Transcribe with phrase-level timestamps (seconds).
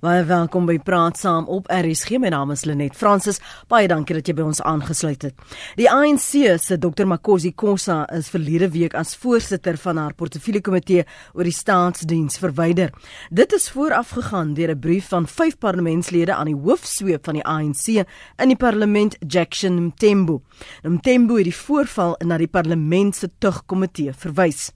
[0.00, 2.16] Baie welkom by Praat Saam op RSG.
[2.16, 3.36] My naam is Lenet Fransis.
[3.68, 5.42] Baie dankie dat jy by ons aangesluit het.
[5.76, 11.44] Die ANC se Dr Makosi Khosa is verlede week as voorsitter van haar portefeuljekomitee oor
[11.44, 12.94] die staatsdiens verwyder.
[13.28, 18.06] Dit is voorafgegaan deur 'n brief van vyf parlementslede aan die hoofsweep van die ANC
[18.38, 20.40] in die parlement, Jackson Mthembu.
[20.82, 24.72] Mthembu het die voorval na die parlement se tugkomitee verwys.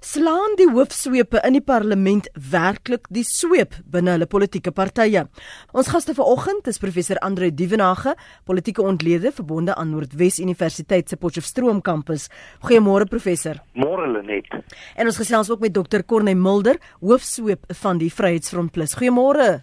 [0.00, 5.26] Slaan die hoofsweepe in die parlement werklik die sweep binne hulle politieke politieke partye.
[5.72, 11.82] Ons gaste vanoggend is professor Andre Dievenage, politieke ontleder verbonde aan Noordwes Universiteit se Potchefstroom
[11.82, 12.28] kampus.
[12.62, 13.60] Goeiemôre professor.
[13.74, 14.48] Môre Lenet.
[14.96, 18.94] En ons gesels ook met dokter Corne Mulder, hoofsweep van die Vryheidsfront Plus.
[18.94, 19.62] Goeiemôre.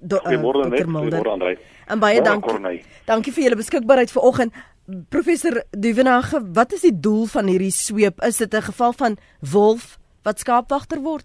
[0.00, 0.84] Do, uh, Goeiemôre Lenet.
[0.84, 1.58] Goeiemôre Andre.
[1.86, 2.82] En baie dankie.
[3.06, 4.54] Dankie vir julle beskikbaarheid vanoggend.
[5.08, 8.20] Professor Dievenage, wat is die doel van hierdie sweep?
[8.24, 11.24] Is dit 'n geval van wolf wat skaapwagter word?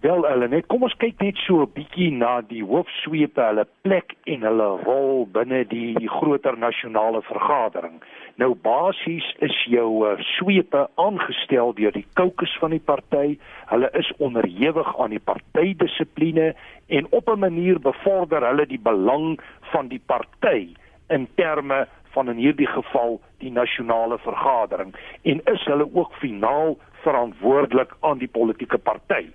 [0.00, 4.14] Wel hulle net kom ons kyk net so 'n bietjie na die hoofsweepe, hulle plek
[4.32, 7.98] en hulle rol binne die, groter nasionale vergadering.
[8.40, 13.36] Nou basies is jou uh, sweepe aangestel deur die kokes van die party.
[13.68, 16.54] Hulle is onderhewig aan die partydissipline
[16.88, 19.36] en op 'n manier bevorder hulle die belang
[19.72, 20.72] van die party
[21.10, 27.92] in terme van in hierdie geval die nasionale vergadering en is hulle ook finaal verantwoordelik
[28.00, 29.28] aan die politieke party.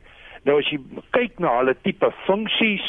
[0.46, 0.80] Nou as jy
[1.16, 2.86] kyk na hulle tipe funksies,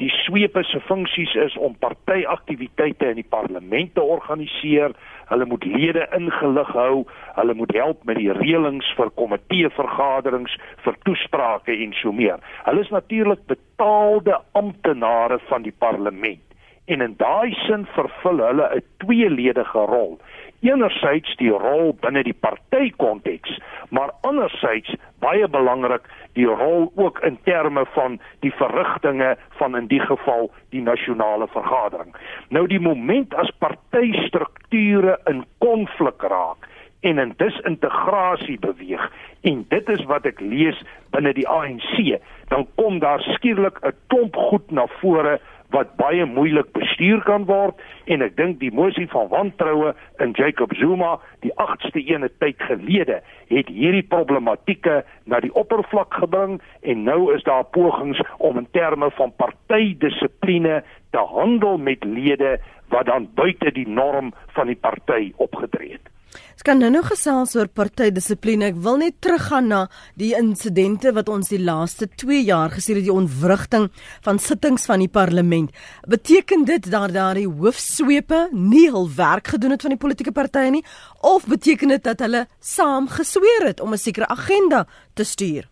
[0.00, 4.94] die sweepe se funksies is om partyaktiwiteite in die parlement te organiseer.
[5.28, 7.04] Hulle moet lede ingelig hou,
[7.36, 12.40] hulle moet help met die reëlings vir komiteevergaderings, vir toesprake en so meer.
[12.68, 16.44] Hulle is natuurlik betaalde amptenare van die parlement
[16.90, 20.18] en in daai sin vervul hulle 'n tweeledige rol.
[20.60, 23.54] Enerzijds die rol binne die partykonteks,
[23.88, 24.92] maar anderzijds
[25.24, 26.04] baie belangrik
[26.36, 32.12] die rol ook in terme van die verrigtinge van in die geval die nasionale vergadering.
[32.48, 36.68] Nou die moment as partystrukture in konflik raak
[37.00, 39.08] en in disintegrasie beweeg
[39.40, 40.76] en dit is wat ek lees
[41.14, 42.20] binne die ANC,
[42.52, 47.78] dan kom daar skielik 'n klomp goed na vore wat baie moeilik bestuur kan word
[48.10, 49.92] en ek dink die mosie van wantroue
[50.24, 53.20] in Jacob Zuma die 8ste ene tyd gelede
[53.52, 55.00] het hierdie problematieke
[55.30, 60.82] na die oppervlak gebring en nou is daar pogings om in terme van partydissipline
[61.14, 62.58] te handel met lede
[62.90, 66.10] wat dan buite die norm van die party opgetree het.
[66.30, 68.66] Ons kan nou nog gesels oor partydissipline.
[68.68, 69.80] Ek wil net teruggaan na
[70.20, 73.88] die insidente wat ons die laaste 2 jaar gesien het, die ontwrigting
[74.26, 75.72] van sittings van die parlement.
[76.04, 80.84] Beteken dit dat daardie hoofsweepe nie hul werk gedoen het van die politieke partye nie
[81.24, 85.68] of beteken dit dat hulle saam gesweer het om 'n sekere agenda te stuur?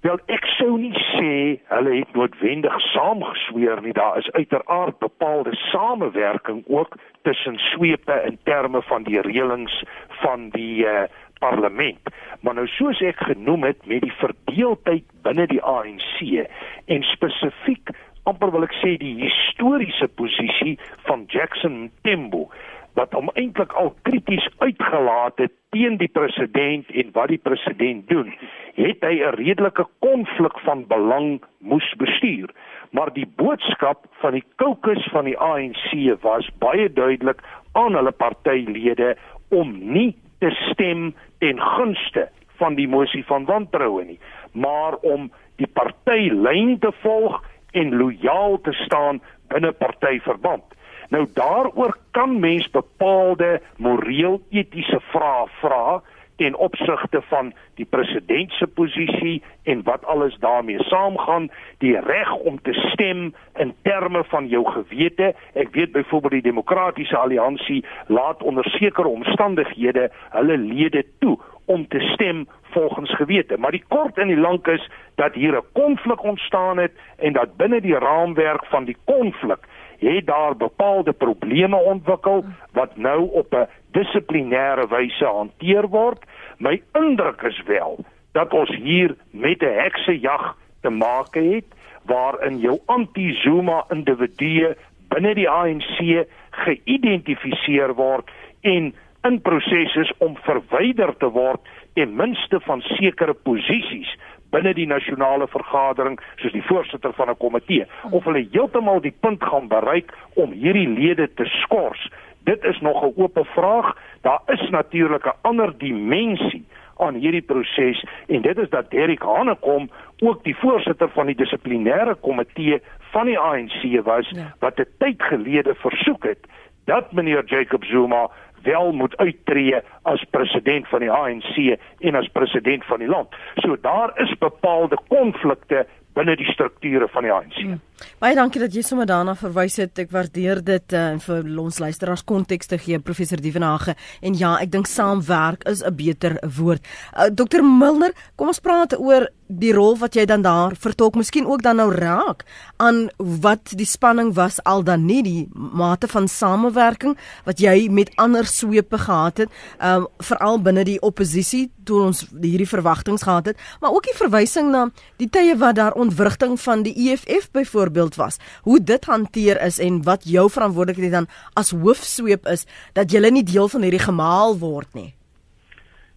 [0.00, 1.32] Wel ek sou nie sê
[1.68, 3.92] hulle het noodwendig saamgesweer nie.
[3.92, 9.82] Daar is uiteraard bepaalde samewerking ook tussen sweepe in terme van die reëlings
[10.22, 11.02] van die uh,
[11.38, 12.00] parlement.
[12.40, 16.48] Maar nou soos ek genoem het met die verdeeldheid binne die ANC
[16.86, 17.92] en spesifiek
[18.28, 20.78] amper wil ek sê die historiese posisie
[21.08, 22.46] van Jackson Mthembu
[22.94, 28.32] wat hom eintlik al krities uitgelaat het teen die president en wat die president doen,
[28.74, 32.50] het hy 'n redelike konflik van belang moes bestuur.
[32.90, 37.42] Maar die boodskap van die kokes van die ANC was baie duidelik
[37.72, 39.16] aan hulle partylede
[39.48, 44.18] om nie te stem ten gunste van die mosie van wantroue nie,
[44.52, 47.40] maar om die partylyn te volg
[47.72, 50.64] en lojaal te staan binne partyverband.
[51.10, 56.02] Nou daaroor kan mens bepaalde moreel etiese vrae vra
[56.40, 62.62] ten opsigte van die president se posisie en wat alles daarmee saamgaan, die reg om
[62.62, 65.34] te stem in terme van jou gewete.
[65.52, 72.00] Ek weet byvoorbeeld die demokratiese alliansie laat onder sekere omstandighede hulle lede toe om te
[72.14, 73.58] stem volgens gewete.
[73.58, 77.56] Maar die kort en die lank is dat hier 'n konflik ontstaan het en dat
[77.56, 79.60] binne die raamwerk van die konflik
[80.00, 86.24] het daar bepaalde probleme ontwikkel wat nou op 'n dissiplinêre wyse hanteer word.
[86.58, 91.64] My indruk is wel dat ons hier met 'n heksejag te maak het
[92.04, 94.76] waarin jou anti-Zuma individue
[95.08, 98.30] binne die ANC geïdentifiseer word
[98.60, 101.60] en in proses is om verwyder te word
[101.94, 104.18] ten minste van sekere posisies
[104.50, 109.44] binne die nasionale vergadering soos die voorsitter van 'n komitee of hulle heeltemal die punt
[109.44, 112.10] gaan bereik om hierdie lede te skors
[112.44, 116.64] dit is nog 'n oop vraag daar is natuurlik 'n ander dimensie
[116.96, 122.14] aan hierdie proses en dit is dat Derek Hanekom ook die voorsitter van die dissiplinêre
[122.20, 122.82] komitee
[123.12, 124.54] van die ANC was ja.
[124.58, 126.46] wat 'n tyd gelede versoek het
[126.84, 128.30] dat meneer Jacob Zuma
[128.62, 133.28] wel moet uittreë as president van die ANC en as president van die land.
[133.64, 135.86] So daar is bepaalde konflikte
[136.16, 137.58] binne die strukture van die ANC.
[137.60, 137.80] Hmm.
[138.22, 139.98] Baie dankie dat jy sommer daarna verwys het.
[140.02, 143.94] Ek waardeer dit uh, en vir ons luisteraars konteks te gee professor Dievenage.
[144.26, 146.82] En ja, ek dink saamwerk is 'n beter woord.
[147.14, 151.18] Uh, eh, Dr Milner, kom ons praat oor die rol wat jy dan daar vertolk,
[151.18, 152.44] miskien ook dan nou raak
[152.78, 157.16] aan wat die spanning was al dan nie die mate van samewerking
[157.48, 159.50] wat jy met ander swepe gehad het,
[159.82, 164.70] um veral binne die oppositie toe ons hierdie verwagtinge gehad het, maar ook die verwysing
[164.70, 164.86] na
[165.18, 168.38] die tye wat daar ontwrigting van die EFF byvoorbeeld was.
[168.62, 173.46] Hoe dit hanteer is en wat jou verantwoordelikheid dan as hoofsweep is dat jy nie
[173.46, 175.10] deel van hierdie gemaal word nie.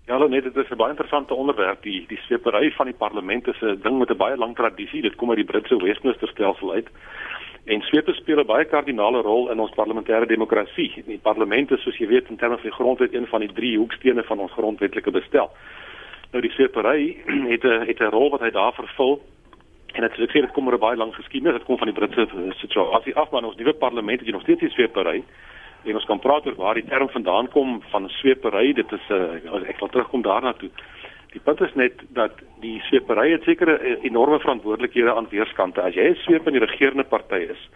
[0.06, 1.82] Ja, nee, dit is 'n baie interessante onderwerp.
[1.82, 5.02] Die die swepery van die parlement is 'n ding met 'n baie lang tradisie.
[5.02, 6.88] Dit kom uit die Britse Westminster stelsel uit.
[7.66, 11.04] En swepe speel 'n baie kardinale rol in ons parlementêre demokrasie.
[11.06, 13.78] Die parlement is soos jy weet in terme van die grondwet een van die drie
[13.78, 15.52] hoekstene van ons grondwetlike bestel.
[16.32, 17.18] Nou die swepery
[17.54, 19.22] het 'n het 'n rol wat hy daar vervul.
[19.94, 21.58] En dit sê dit kom oor 'n baie lang geskiedenis.
[21.58, 24.70] Dit kom van die Britse situasie af, maar ons nuwe parlement het nog steeds die
[24.70, 25.24] swepery.
[25.84, 28.74] En ons kan praat oor waar die term vandaan kom van swepery.
[28.74, 30.70] Dit is 'n uh, eh, ek sal terugkom daarna toe.
[31.34, 32.32] Die punt is net dat
[32.62, 35.82] die swepery het sekere eh, enorme verantwoordelikhede aan weerskante.
[35.82, 37.70] As jy 'n sweep in die regerende party is,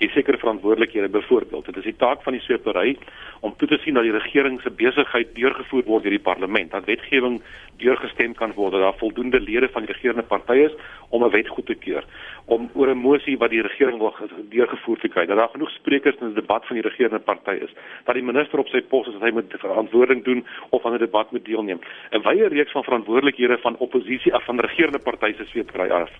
[0.00, 1.64] jy sekere verantwoordelikhede byvoorbeeld.
[1.64, 2.96] Dit is die taak van die swepery
[3.40, 6.88] om toe te sien dat die regering se besigheid deurgevoer word deur die parlement, dat
[6.88, 7.40] wetgewing
[7.80, 10.74] deurgestem kan word, dat daar voldoende lede van die regerende party is
[11.08, 12.04] om 'n wet goed te keur
[12.46, 14.14] om oor 'n mosie wat die regering wil
[14.48, 15.26] deurgevoer te kry.
[15.26, 17.72] Dat daar genoeg sprekers in 'n debat van die regerende party is.
[18.04, 20.98] Dat die minister op sy pos is dat hy moet verantwoording doen of aan 'n
[20.98, 21.80] debat moet deelneem.
[22.10, 26.10] 'n Wye reeks van verantwoordelikhede van oppositie af van regerende partye se sweepkry af.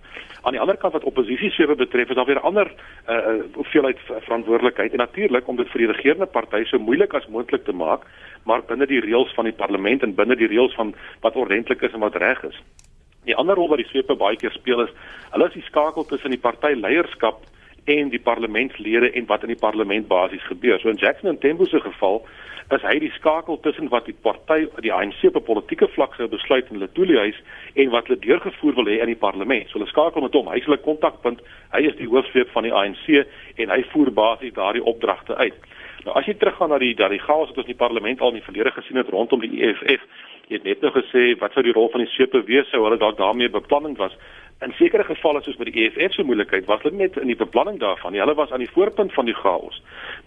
[0.42, 2.72] Aan die ander kant wat oppositie sweep betref, is daar weer ander
[3.08, 7.64] uh hoeveelheid verantwoordelikheid en natuurlik om dit vir die regerende party so moeilik as moontlik
[7.64, 8.02] te maak,
[8.44, 11.94] maar binne die reëls van die parlement en binne die reëls van wat ordentlik is
[11.94, 12.58] en wat reg is.
[13.28, 14.92] Die ander rol wat die swepe baie keer speel is,
[15.30, 17.46] hulle is die skakel tussen die partyleierskap
[17.84, 20.78] en die parlementslede en wat in die parlement basies gebeur.
[20.80, 22.22] So in Jackson en Tembo se geval
[22.70, 26.68] is hy die skakel tussen wat die party die ANC op politieke vlak sou besluit
[26.70, 27.38] in hulle toeliehuis
[27.74, 29.66] en wat hulle deurgevoer wil hê in die parlement.
[29.68, 31.42] So hulle skakel met hom, hy is hulle kontakpunt.
[31.74, 35.58] Hy is die hoofsweep van die ANC en hy voer basies daardie opdragte uit.
[36.06, 38.32] Nou as jy teruggaan na die dat die chaos wat ons in die parlement al
[38.32, 40.06] in die verlede gesien het rondom die EFF
[40.50, 42.98] Jy het net nou gesê wat sou die rol van die sepe wees sou hulle
[42.98, 44.16] dalk daarmee beplanning was.
[44.66, 47.78] In sekere gevalle soos met die EFF se moeilikheid was hulle net in die beplanning
[47.78, 48.18] daarvan.
[48.18, 49.78] Hulle was aan die voorpunt van die chaos.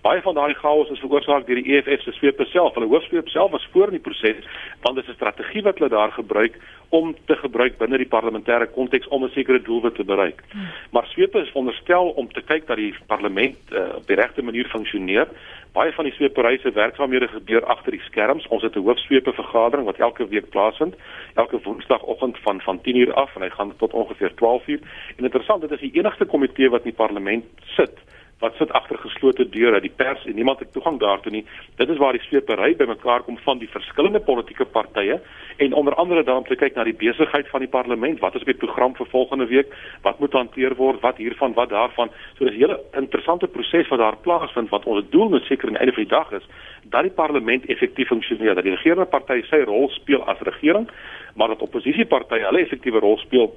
[0.02, 2.74] Baie van daardie chaos is veroorsaak deur die EFF se swepe self.
[2.80, 4.48] Hulle hoofsweep self was voor in die proses
[4.86, 6.56] want dit is 'n strategie wat hulle daar gebruik
[6.90, 10.42] om te gebruik binne die parlementêre konteks om 'n sekere doelwit te bereik.
[10.52, 10.68] Hmm.
[10.92, 14.68] Maar swepe is veronderstel om te kyk dat die parlement uh, op die regte manier
[14.68, 15.28] funksioneer
[15.74, 18.48] baie van die sweeperyse werksaamhede gebeur agter die skerms.
[18.48, 20.96] Ons het 'n hoofsweepe vergadering wat elke week plaasvind,
[21.34, 24.82] elke woensdagoggend van van 10:00 af en hy gaan tot ongeveer 12:00.
[25.18, 27.98] En interessant, dit is die enigste komitee wat in die parlement sit
[28.40, 31.46] wat sit agter geslote deure, die pers en niemand het toegang daartoe nie.
[31.78, 35.22] Dit is waar die sweepery bymekaar kom van die verskillende politieke partye
[35.58, 38.20] en onder andere daarom te kyk na die besigheid van die parlement.
[38.20, 39.74] Wat is op die program vir volgende week?
[40.02, 41.00] Wat moet hanteer word?
[41.02, 42.12] Wat hiervan, wat daarvan?
[42.38, 45.78] So dis 'n hele interessante proses wat daar plaasvind wat ons doel net seker die
[45.78, 46.48] einde van die dag is
[46.84, 50.90] dat die parlement effektief funksioneer, dat die regerende party sy rol speel as regering,
[51.36, 53.54] maar dat oppositiepartye hulle effektiewe rol speel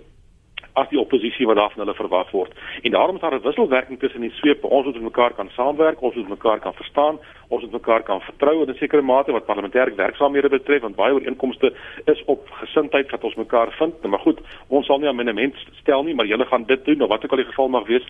[0.76, 2.52] as die oppositie wat daarvan hulle verwag word.
[2.82, 4.66] En daarom is daar 'n wisselwerking tussen die swepe.
[4.68, 7.18] Ons moet met mekaar kan saamwerk, ons moet mekaar kan verstaan,
[7.48, 11.14] ons moet mekaar kan vertrou in 'n sekere mate wat parlementêre werksaamhede betref, want baie
[11.14, 11.72] ooreenkomste
[12.04, 13.94] is op gesindheid wat ons mekaar vind.
[14.00, 17.02] Nou, maar goed, ons sal nie 'n amendement stel nie, maar julle gaan dit doen,
[17.02, 18.06] of wat ook al die geval mag wees,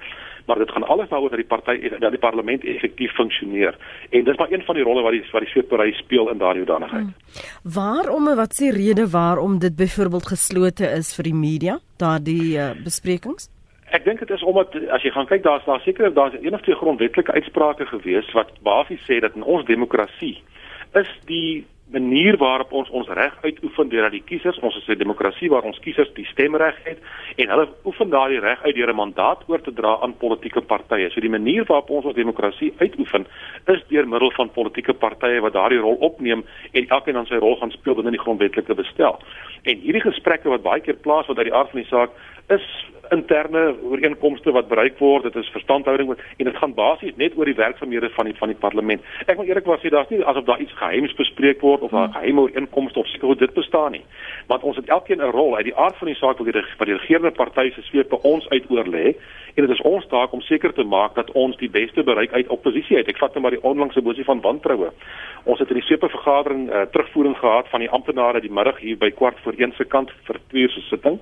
[0.46, 3.74] maar dit gaan alles daaroor dat die party dat die parlement effektief funksioneer.
[4.10, 6.64] En dis maar een van die rolle wat die wat die swepery speel in daardie
[6.64, 7.02] hoedanigheid.
[7.02, 7.72] Hmm.
[7.74, 11.78] Waarom en wat is die rede waarom dit byvoorbeeld geslote is vir die media?
[11.96, 13.48] daardie uh, besprekings?
[13.94, 16.60] Ek dink dit is omdat as jy gaan kyk daar's daar seker daar's een of
[16.66, 20.42] twee grondwetlike uitsprake gewees wat basies sê dat in ons demokrasie
[20.98, 24.98] is die manier waarop ons ons reg uitoefen deur dat die kiesers ons is 'n
[24.98, 26.98] demokrasie waar ons kiesers die stemreg het
[27.36, 31.10] en hulle oefen daardie reg uit deur 'n mandaat oor te dra aan politieke partye.
[31.10, 33.26] So die manier waarop ons ons demokrasie uitoefen
[33.66, 37.56] is deur middel van politieke partye wat daardie rol opneem en elkeen dan sy rol
[37.56, 39.20] gaan speel binne die grondwetlike bestel.
[39.62, 42.10] En hierdie gesprekke wat baie keer plaasvind uit die aard van die saak
[42.48, 47.44] is interne ooreenkomste wat bereik word, dit is verstandhouding en dit gaan basies net oor
[47.44, 49.02] die werksamehede van die van die parlement.
[49.26, 52.12] Ek wil eerlikwaar sê daar's nie asof daar iets geheims bespreek word of 'n hmm.
[52.12, 54.04] geheime ooreenkomste of seker hoe dit bestaan nie.
[54.46, 56.86] Want ons het elkeen 'n rol uit die aard van die saak wil die wat
[56.86, 59.14] die regerende party se sweep by ons uit oorlê
[59.56, 62.50] en dit is ons taak om seker te maak dat ons die beste bereik uit
[62.52, 63.08] oppositie uit.
[63.08, 64.90] Ek vat net maar die onlangse mosie van wantroue.
[65.48, 68.98] Ons het in die swepe vergadering uh, terugvoering gehad van die amptenare die middag hier
[69.00, 71.16] by kwart voor 1 se kant vir twee uur se sitting.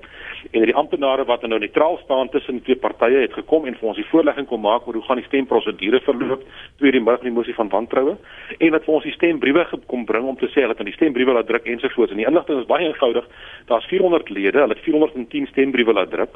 [0.51, 3.91] En die amptenare wat nou neutraal staan tussen die twee partye het gekom en vir
[3.93, 6.43] ons die voorlegging kom maak oor hoe gaan die stemprosedure verloop
[6.81, 8.17] twee die middag in die mosie van wantroue.
[8.59, 10.97] En wat vir ons die stembriewe gekom bring om te sê hulle het aan die
[10.99, 12.11] stembriewe laat druk ensovoorts.
[12.11, 13.31] En die inligting is baie eenvoudig.
[13.71, 16.35] Daar's 400 lede hulle het 410 stembriewe laat druk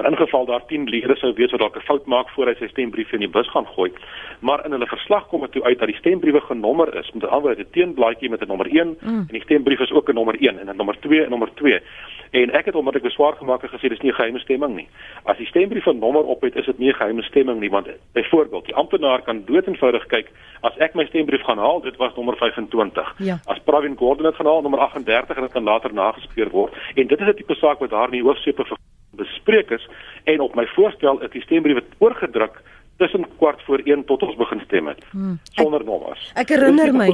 [0.00, 2.68] vir ingeval daar 10 lede sou wees wat dalk 'n fout maak voor hy sy
[2.68, 3.92] stembrief in die bus gaan gooi.
[4.40, 7.34] Maar in hulle verslag kom dit toe uit dat die stembriewe genommer is met 'n
[7.36, 9.26] ander 'n teenblaadjie met 'n nommer 1 mm.
[9.28, 11.80] en die stembrief is ook 'n nommer 1 en 'n nommer 2 en nommer 2.
[12.30, 14.88] En ek het onmiddellik beswaar gemaak en gesê dis nie 'n geheime stemming nie.
[15.24, 17.88] As die stembrief 'n nommer op het, is dit nie 'n geheime stemming nie want
[18.12, 20.28] byvoorbeeld die amptenaar kan doeteenvoudig kyk
[20.62, 23.14] as ek my stembrief gaan haal, dit was nommer 25.
[23.18, 23.38] Ja.
[23.46, 26.72] As Pravin Gordhan dit gaan haal, nommer 38 en dit kan later nagespeur word.
[26.94, 28.64] En dit is 'n tipe saak wat daar in die hoofsepe
[29.10, 29.88] bespreek is
[30.24, 32.60] en op my voorstel is die stembriewe oorgedruk
[33.00, 35.38] tussen kwart voor 1 tot ons begin stem het hmm.
[35.56, 36.26] sonder nommers.
[36.38, 37.08] Ek herinner my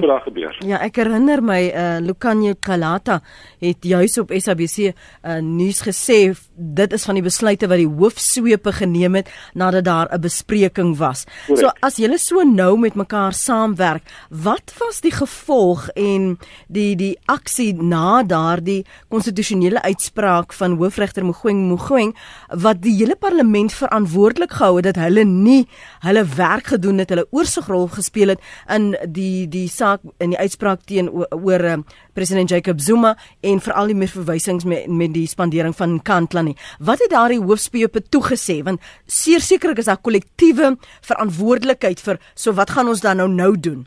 [0.67, 3.21] Ja, ek herinner my uh Lucanio Calata
[3.63, 6.19] het juis op SABC uh nuus gesê
[6.57, 11.25] dit is van die besluite wat die hoofsweepe geneem het nadat daar 'n bespreking was.
[11.47, 11.61] Correct.
[11.61, 16.39] So as julle so nou met mekaar saamwerk, wat was die gevolg en
[16.69, 22.17] die die aksie na daardie konstitusionele uitspraak van hoofregter Mogoeng Mogoeng
[22.49, 25.67] wat die hele parlement verantwoordelik gehou het dat hulle nie
[26.05, 30.85] hulle werk gedoen het, hulle oorsigrol gespeel het in die die saak in die uitspraak
[30.87, 31.79] teen oor uh,
[32.15, 36.57] president Jacob Zuma en veral die meer verwysings met met die spandering van Kantla nie.
[36.79, 38.63] Wat het daardie hoofspeepe toegesê?
[38.63, 43.87] Want sekerlik is daar kollektiewe verantwoordelikheid vir so wat gaan ons dan nou nou doen?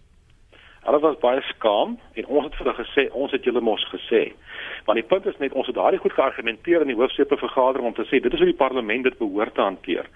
[0.85, 4.31] Hulle was baie skaam en ons het vir hulle gesê ons het julle mos gesê
[4.89, 7.93] want die punt is net ons het daardie goed geargumenteer in die hoofsepe vergadering om
[7.93, 10.07] te sê dit is hoe die parlement dit behoort te hanteer.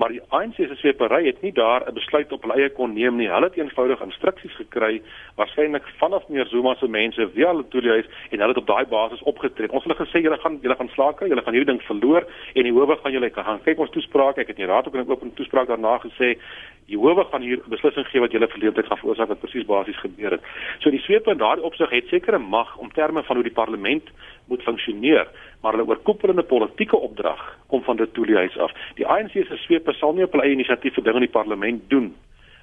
[0.00, 3.16] Maar die ANC se swepery het nie daar 'n besluit op hulle eie kon neem
[3.16, 3.28] nie.
[3.28, 5.02] Hulle het eenvoudig instruksies gekry
[5.36, 9.22] waarskynlik vanaf meneer Zuma se mense via hulle toelies en hulle het op daai basis
[9.22, 9.70] opgetree.
[9.70, 12.24] Ons het hulle gesê julle gaan julle gaan slaak kry, julle gaan hierdie ding verloor
[12.54, 14.38] en die howe gaan julle gaan kyk ons toespraak.
[14.38, 16.38] Ek het in die raad ook 'n oop toespraak daarna gesê
[16.86, 20.48] Jehovah gaan hier beslissing gee wat julle verleentheid gaan veroorsaak wat presies basies gebeur het.
[20.80, 24.10] So die sweep in daardie opsig het sekere mag om terme van hoe die parlement
[24.50, 25.28] moet funksioneer,
[25.62, 28.74] maar hulle oorkoepelende politieke opdrag kom van dit toelies af.
[28.98, 31.88] Die ANC se sweep sal nie op hulle eie inisiatief vir dinge in die parlement
[31.90, 32.12] doen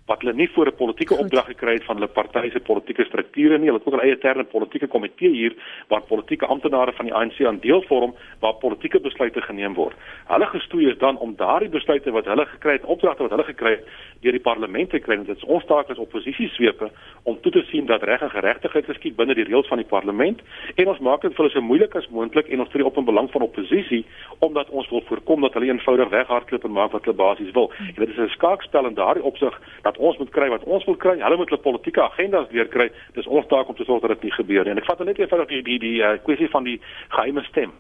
[0.09, 3.57] wat hulle nie voor 'n politieke opdrag gekry het van hulle party se politieke strukture
[3.57, 3.67] nie.
[3.69, 5.53] Hulle het ook 'n eie interne politieke komitee hier
[5.87, 9.95] waar politieke amptenare van die ANC aan deel vorm waar politieke besluite geneem word.
[10.27, 13.69] Hulle gestoei is dan om daardie besluite wat hulle gekry het, opdragte wat hulle gekry
[13.69, 13.85] het
[14.21, 15.15] deur die parlement te kry.
[15.23, 16.89] Dit is ons taak as oppositieswepe
[17.23, 20.41] om toe te sien dat reg en geregtigheid geskied binne die reëls van die parlement
[20.75, 23.05] en ons maak dit vir hulle so moeilik as moontlik en ons tree op in
[23.05, 24.05] belang van oppositie
[24.39, 27.71] omdat ons wil voorkom dat hulle eenvoudig weghardloop en maak wat hulle basies wil.
[27.95, 30.95] En dit is 'n skaakspel in daardie opsig dat ons moet kry wat ons wil
[30.95, 31.17] kry.
[31.19, 32.89] Hulle moet hulle politieke agendas weer kry.
[33.17, 34.71] Dis ons taak om te sorg dat dit nie gebeur nie.
[34.75, 36.79] En ek vat net eenvoudig die die die uh, kwessie van die
[37.09, 37.75] geheime stem.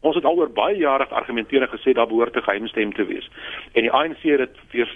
[0.00, 3.28] Ons het alhoor baie jare geargumenteer en gesê daar behoort 'n geheime stem te wees.
[3.72, 4.88] En die ANC het dit weer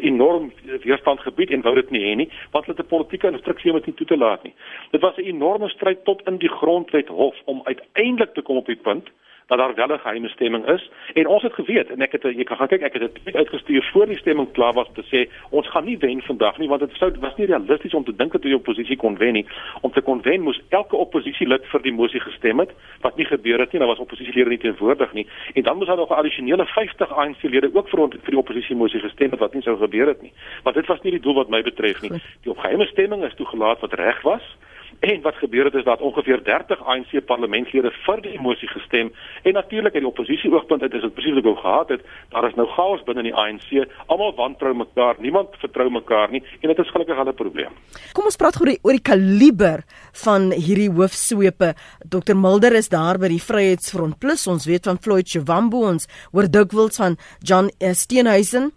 [0.00, 0.52] enorm
[0.82, 3.76] weerstand gebied en wou dit nie hê nie, want hulle het 'n politieke instruksie om
[3.76, 4.54] dit nie toe te laat nie.
[4.90, 8.66] Dit was 'n enorme stryd tot in die grondwet hof om uiteindelik te kom op
[8.66, 9.10] die punt
[9.48, 10.90] dat daar wel 'n geheime stemming is.
[11.14, 13.88] En ons het geweet en ek het jy kan gaan kyk ek het dit uitgestuur
[13.92, 16.90] voor die stemming klaar was te sê ons gaan nie wen vandag nie want dit
[16.92, 19.46] sou was nie realisties om te dink dat die oppositie kon wen nie.
[19.80, 23.58] Om te kon wen moes elke oppositielid vir die mosie gestem het wat nie gebeur
[23.58, 25.26] het nie daar was oppositielede nie teenwoordig nie.
[25.54, 29.00] En dan moes daar nog 'n addisionele 50 ANC-lede ook vir vir die oppositie mosie
[29.00, 30.32] gestem het wat nie sou gebeur het nie.
[30.62, 32.10] Want dit was nie die doel wat my betref nie.
[32.42, 34.56] Die opgeheime stemming is toegelaat wat reg was
[35.00, 39.12] En wat gebeur het is dat ongeveer 30 ANC parlementslede vir die mosie gestem
[39.42, 42.02] en natuurlik uit die oppositie oogpunt uit is dit presies wat ek gehad het,
[42.34, 46.72] daar is nou chaos binne die ANC, almal wantrou mekaar, niemand vertrou mekaar nie en
[46.72, 47.78] dit is gelukkig hulle probleem.
[48.16, 49.86] Kom ons praat gou oor die kaliber
[50.24, 51.74] van hierdie hoofsweepe.
[52.02, 54.46] Dr Mulder is daar by die Vryheidsfront Plus.
[54.50, 58.72] Ons weet van Floyd Shivambu ons hoor dikwels van John Steenhuisen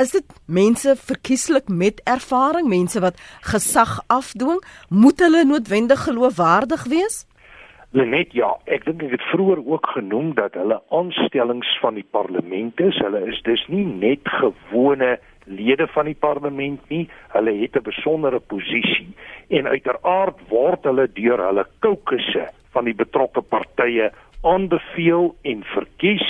[0.00, 3.18] is dit mense verkieslik met ervaring, mense wat
[3.52, 7.24] gesag afdwing, moet hulle noodwendig geloofwaardig wees?
[7.96, 12.80] Net ja, ek dink ek het vroeër ook genoem dat hulle aanstellings van die parlement
[12.84, 12.98] is.
[13.00, 15.16] Hulle is dus nie net gewone
[15.48, 17.08] lede van die parlement nie.
[17.32, 19.14] Hulle het 'n besondere posisie
[19.48, 24.12] en uiteraard word hulle deur hulle kokusse van die betrokke partye
[24.42, 26.28] aanbeveel en verkies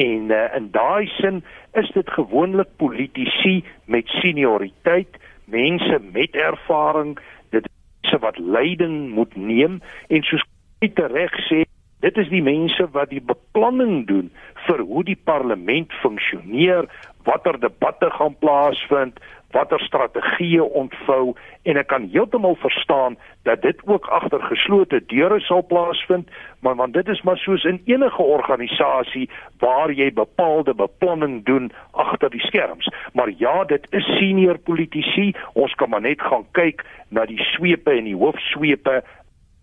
[0.00, 1.42] en uh, in daai sin
[1.78, 7.18] is dit gewoonlik politici met senioriteit, mense met ervaring,
[7.50, 10.46] dit mense wat leiding moet neem en soos
[10.80, 11.64] jy reg sê
[12.00, 14.30] Dit is die mense wat die beplanning doen
[14.66, 16.86] vir hoe die parlement funksioneer,
[17.28, 23.16] watter debatte gaan plaasvind, watter strategieë ontvou en ek kan heeltemal verstaan
[23.48, 26.30] dat dit ook agter geslote deure sal plaasvind,
[26.60, 29.28] maar want dit is maar soos in enige organisasie
[29.58, 32.88] waar jy bepaalde beplanning doen agter die skerms.
[33.12, 35.32] Maar ja, dit is senior politici.
[35.52, 39.02] Ons kan maar net gaan kyk na die swepe en die hoofswepe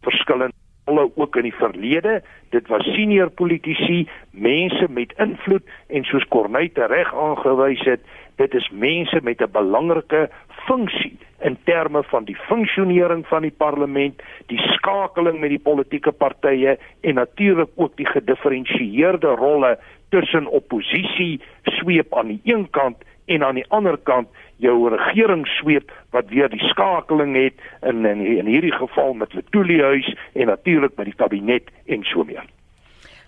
[0.01, 0.55] verskillende
[0.87, 2.21] hulle ook in die verlede
[2.55, 8.05] dit was senior politici mense met invloed en soos Corneille reg aangewys het
[8.37, 10.29] dit is mense met 'n belangrike
[10.67, 16.77] funksie in terme van die funksionering van die parlement, die skakeling met die politieke partye
[17.01, 19.77] en natuurlik ook die gedifferensieerde rolle
[20.09, 25.91] tussen oppositie sweep aan die een kant en aan die ander kant jou regering sweep
[26.15, 30.95] wat weer die skakeling het in in, in hierdie geval met Letuli huis en natuurlik
[30.95, 32.45] met die kabinet en so meer.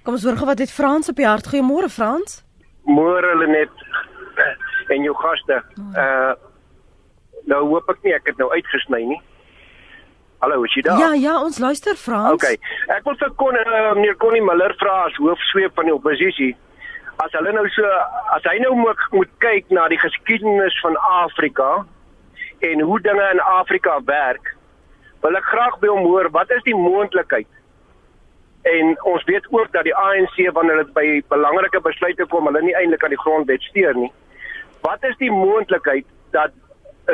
[0.04, 1.48] Kom ons hoor gou wat het Frans op die hart.
[1.52, 2.44] Goeiemôre Frans.
[2.88, 3.70] Môre Lenet
[4.94, 5.64] en jou gaste.
[5.96, 6.32] Uh
[7.50, 9.20] nou hoop ek nie ek het nou uitgesny nie.
[10.44, 11.00] Hallo, is jy daar?
[11.02, 12.36] Ja, ja, ons luister Frans.
[12.36, 12.60] Okay.
[12.94, 16.52] Ek wil vir kon uh, meneer Connie Miller vra as hoofsweep van die oppositie.
[17.24, 17.88] As hulle nou so
[18.36, 21.72] as hy nou moet moet kyk na die geskiedenis van Afrika
[22.70, 24.54] en hoe dinge in Afrika werk,
[25.24, 27.50] wil ek graag by hom hoor wat is die moontlikheid
[28.62, 32.76] En ons weet ook dat die ANC wanneer dit by belangrike besluite kom, hulle nie
[32.76, 34.12] eintlik aan die grondwet steur nie.
[34.82, 36.52] Wat is die moontlikheid dat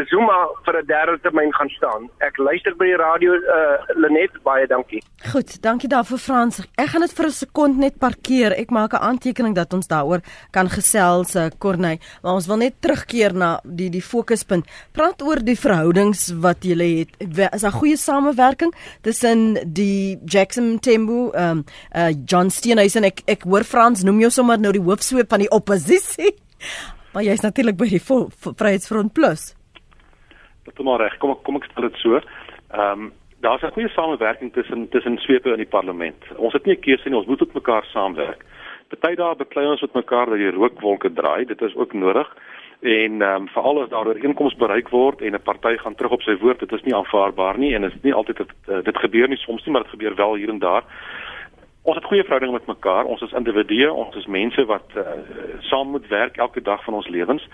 [0.03, 2.09] Zuma vir 'n derde termyn gaan staan?
[2.19, 5.01] Ek luister by die radio uh Lenet baie dankie.
[5.31, 6.59] Goed, dankie daarvoor Frans.
[6.75, 8.51] Ek gaan dit vir 'n sekond net parkeer.
[8.51, 12.73] Ek maak 'n aantekening dat ons daaroor kan gesels, uh, Corneille, maar ons wil net
[12.81, 14.67] terugkeer na die die fokuspunt.
[14.91, 17.09] Praat oor die verhoudings wat jy het.
[17.53, 21.63] Is daar goeie samewerking tussen die Jackson Tembu, um
[21.95, 25.51] uh John Steenhuisen ek ek hoor Frans noem jou sommer nou die hoofsweep van die
[25.51, 26.35] oppositie.
[27.15, 29.53] Maar jy is natuurlik by die Vryheidsfront Plus.
[30.67, 31.13] Dit is maar reg.
[31.21, 32.19] Kom kom ek stel dit so.
[32.19, 36.19] Ehm um, daar's 'n goeie samewerking tussen tussen swepe in die parlement.
[36.35, 38.43] Ons het nie 'n keuse nie, ons moet met mekaar saamwerk.
[38.89, 41.45] Party daar beklei ons met mekaar dat die rookwolke draai.
[41.45, 42.27] Dit is ook nodig.
[42.81, 46.21] En ehm um, veral as daar ooreenkomste bereik word en 'n party gaan terug op
[46.21, 48.97] sy woord, dit is nie aanvaarbaar nie en dit is nie altyd dit, uh, dit
[48.97, 50.83] gebeur nie soms nie, maar dit gebeur wel hier en daar.
[51.85, 53.05] Ons het goeie verhoudinge met mekaar.
[53.05, 55.01] Ons is individue, ons is mense wat uh,
[55.69, 57.45] saam moet werk elke dag van ons lewens.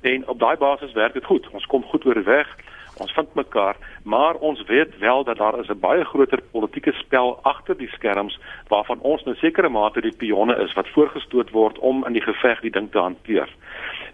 [0.00, 1.48] En op daai basis werk dit goed.
[1.56, 2.50] Ons kom goed oorweg.
[2.98, 7.38] Ons vind mekaar, maar ons weet wel dat daar is 'n baie groter politieke spel
[7.42, 12.04] agter die skerms waarvan ons nou sekere mate die pionne is wat voorgestoot word om
[12.06, 13.48] in die geveg die ding te hanteer.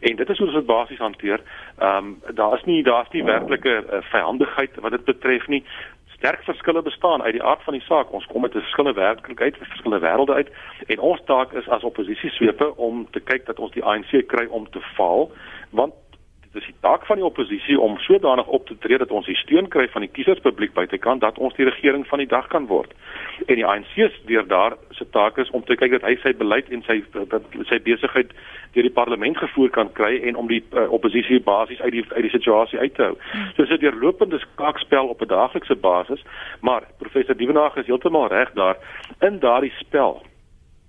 [0.00, 1.40] En dit is hoe ons dit basies hanteer.
[1.78, 5.64] Ehm um, daar is nie daar's nie werklike uh, vyandigheid wat dit betref nie
[6.24, 8.12] sterk verskille bestaan uit die aard van die saak.
[8.12, 10.50] Ons kom met 'n verskillende werklikheid, verskillende wêrelde uit
[10.86, 14.70] en ons taak is as oppositieswepe om te kyk dat ons die ANC kry om
[14.70, 15.30] te faal,
[15.70, 15.92] want
[16.54, 19.36] dit is die taak van die oppositie om sodanig op te tree dat ons die
[19.36, 22.92] steun kry van die kieserspubliek buitekant dat ons die regering van die dag kan word.
[23.46, 26.30] En die ANC se deur daar se taak is om te kyk dat hy sy
[26.38, 28.30] beleid en sy dat sy besigheid
[28.76, 32.22] deur die parlement gevoer kan kry en om die uh, oppositie basies uit die uit
[32.28, 33.16] die situasie uit te hou.
[33.56, 36.22] So dit is 'n deurlopende skaakspel op 'n daaglikse basis,
[36.60, 38.78] maar professor Dievenage is heeltemal reg daar
[39.20, 40.22] in daardie spel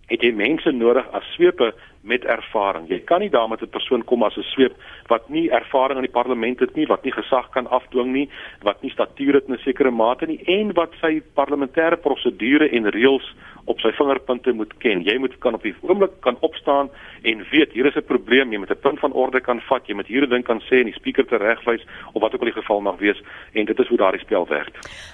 [0.08, 1.72] het jy mense nodig as swepe
[2.06, 2.88] met ervaring.
[2.90, 4.74] Jy kan nie daar met 'n persoon kom as 'n sweep
[5.08, 8.30] wat nie ervaring in die parlement het nie, wat nie gesag kan afdwing nie,
[8.62, 12.90] wat nie statuur het in 'n sekere mate nie en wat sy parlementêre prosedure en
[12.90, 13.34] reëls
[13.66, 15.02] op sy vingerpunte moet ken.
[15.06, 16.90] Jy moet kan op die oomblik kan opstaan
[17.26, 19.96] en weet hier is 'n probleem, jy moet 'n punt van orde kan vat, jy
[19.96, 22.62] moet hier 'n ding kan sê en die spreker teregwys of wat ook al die
[22.62, 23.22] geval mag wees
[23.54, 24.74] en dit is hoe daardie spel werk.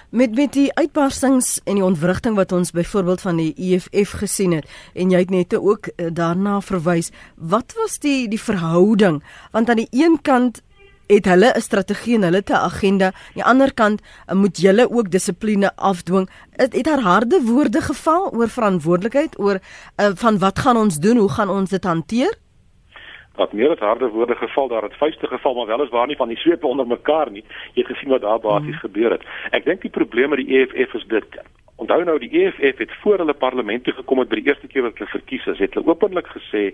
[0.10, 4.92] Met met die uitbarsings en die ontwrigting wat ons byvoorbeeld van die EFF gesien het
[4.94, 6.81] en jy het net ook eh, daarna verwys,
[7.36, 9.24] wat was die die verhouding?
[9.52, 10.62] Want aan die een kant
[11.08, 13.06] het hulle 'n strategie en hulle 'n agenda.
[13.06, 16.30] Aan die ander kant eh, moet julle ook dissipline afdwing.
[16.56, 19.60] Het, het haar harde woorde geval oor verantwoordelikheid oor
[19.98, 21.18] uh, van wat gaan ons doen?
[21.18, 22.40] Hoe gaan ons dit hanteer?
[23.36, 26.16] wat meer as harde woorde geval daar het vuiste geval maar wel is waar nie
[26.16, 28.86] van die swepe onder mekaar nie jy het gesien wat daar basies hmm.
[28.86, 31.40] gebeur het ek dink die probleem met die EFF is dit
[31.82, 34.84] Onthou nou die EFF het voor hulle parlement toe gekom het by die eerste keer
[34.86, 36.68] wat hulle verkies is, het hulle openlik gesê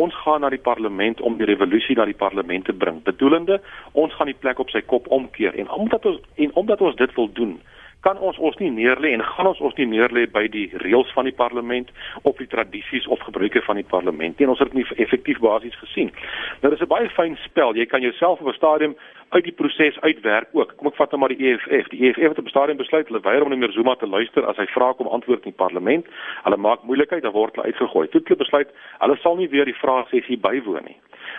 [0.00, 2.98] ons gaan na die parlement om die revolusie na die parlement te bring.
[3.06, 3.60] Bedoelende
[3.92, 7.14] ons gaan die plek op sy kop omkeer en omdat ons en omdat ons dit
[7.14, 7.54] wil doen,
[8.00, 11.26] kan ons ons nie neerlê en gaan ons ons nie neerlê by die reëls van
[11.26, 11.90] die parlement
[12.22, 14.46] of die tradisies of gebruike van die parlement nie.
[14.46, 16.10] En ons het dit nie effektief basies gesien.
[16.62, 17.74] Nou dis 'n baie fyn spel.
[17.74, 18.96] Jy kan jouself op 'n stadium
[19.28, 20.72] uit die proses uitwerk ook.
[20.76, 21.88] Kom ek vat nou maar die EFF.
[21.92, 24.46] Die EFF het op 'n stadium besluit hulle weier om nie meer Zuma te luister
[24.46, 26.06] as hy vra kom antwoord in die parlement.
[26.42, 28.08] Hulle maak moeilikheid, dan word hulle uitgegooi.
[28.08, 30.96] Toe het hulle besluit hulle sal nie weer die vraesessie bywoon nie.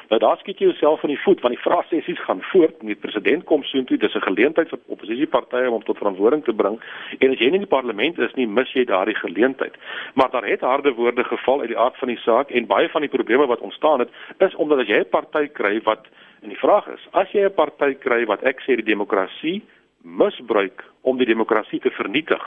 [0.09, 2.79] Nou daar skiet jy jouself in die voet want die vraesessies gaan voort.
[2.81, 3.97] Die president kom soontoe.
[3.97, 6.79] Dis 'n geleentheid vir oppositiepartye om tot verantwoording te bring.
[7.19, 9.75] En as jy nie in die parlement is nie, mis jy daardie geleentheid.
[10.13, 13.01] Maar daar het harde woorde geval uit die aard van die saak en baie van
[13.01, 16.07] die probleme wat ontstaan het, is omdat as jy 'n party kry wat
[16.41, 19.61] En die vraag is, as jy 'n party kry wat ek sê die demokrasie
[20.03, 22.43] misbruik om die demokrasie te vernietig,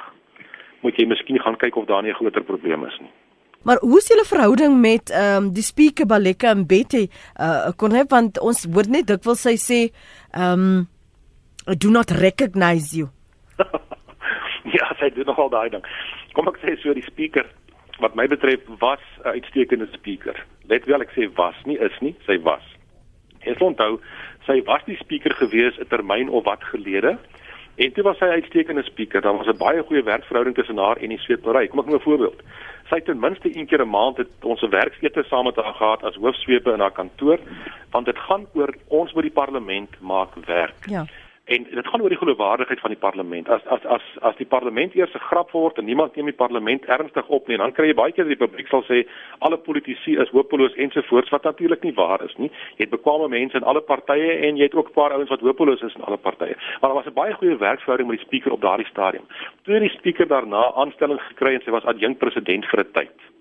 [0.81, 3.12] moet jy miskien gaan kyk of daar nie 'n groter probleem is nie.
[3.62, 7.09] Maar hoe is julle verhouding met ehm um, die speaker Baleka en Betty?
[7.38, 9.81] Uh kon hy want ons hoor net dikwels sy sê
[10.35, 10.88] ehm um,
[11.68, 13.09] I do not recognize you.
[14.78, 15.85] ja, sy doen nogal daai ding.
[16.35, 17.46] Kom ek sê so die speaker
[18.02, 20.35] wat my betref was 'n uitstekende speaker.
[20.66, 22.71] Let wel ek sê was nie is nie, sy was.
[23.44, 24.00] Sal onthou,
[24.46, 27.18] sy was die speaker gewees 'n termyn of wat gelede.
[27.74, 29.20] En toe was sy uitstekende speaker.
[29.20, 31.68] Daar was 'n baie goeie werkverhouding tussen haar en die sweepery.
[31.68, 32.42] Kom ek noem 'n voorbeeld.
[32.88, 35.74] Sy het ten minste een keer 'n maand het ons 'n werksete saam met haar
[35.74, 37.38] gehad as hoofsweepe in haar kantoor,
[37.90, 40.87] want dit gaan oor ons moet die parlement maak werk.
[40.87, 41.07] Ja.
[41.52, 43.48] En dit gaan oor die geloofwaardigheid van die parlement.
[43.48, 46.84] As as as as die parlement eers 'n grap word en niemand neem die parlement
[46.84, 49.06] ernstig op nie, dan kry jy baie keer die publiek sal sê
[49.38, 52.50] alle politici is hopeloos ensovoorts wat natuurlik nie waar is nie.
[52.76, 55.40] Jy het bekwame mense in alle partye en jy het ook 'n paar ouens wat
[55.40, 56.56] hopeloos is in alle partye.
[56.80, 59.24] Maar daar was 'n baie goeie werksverhouding met die spreker op daardie stadium.
[59.62, 63.32] Toe die spreker daarna aanstelling gekry en sy was adjunkt president vir 'n tyd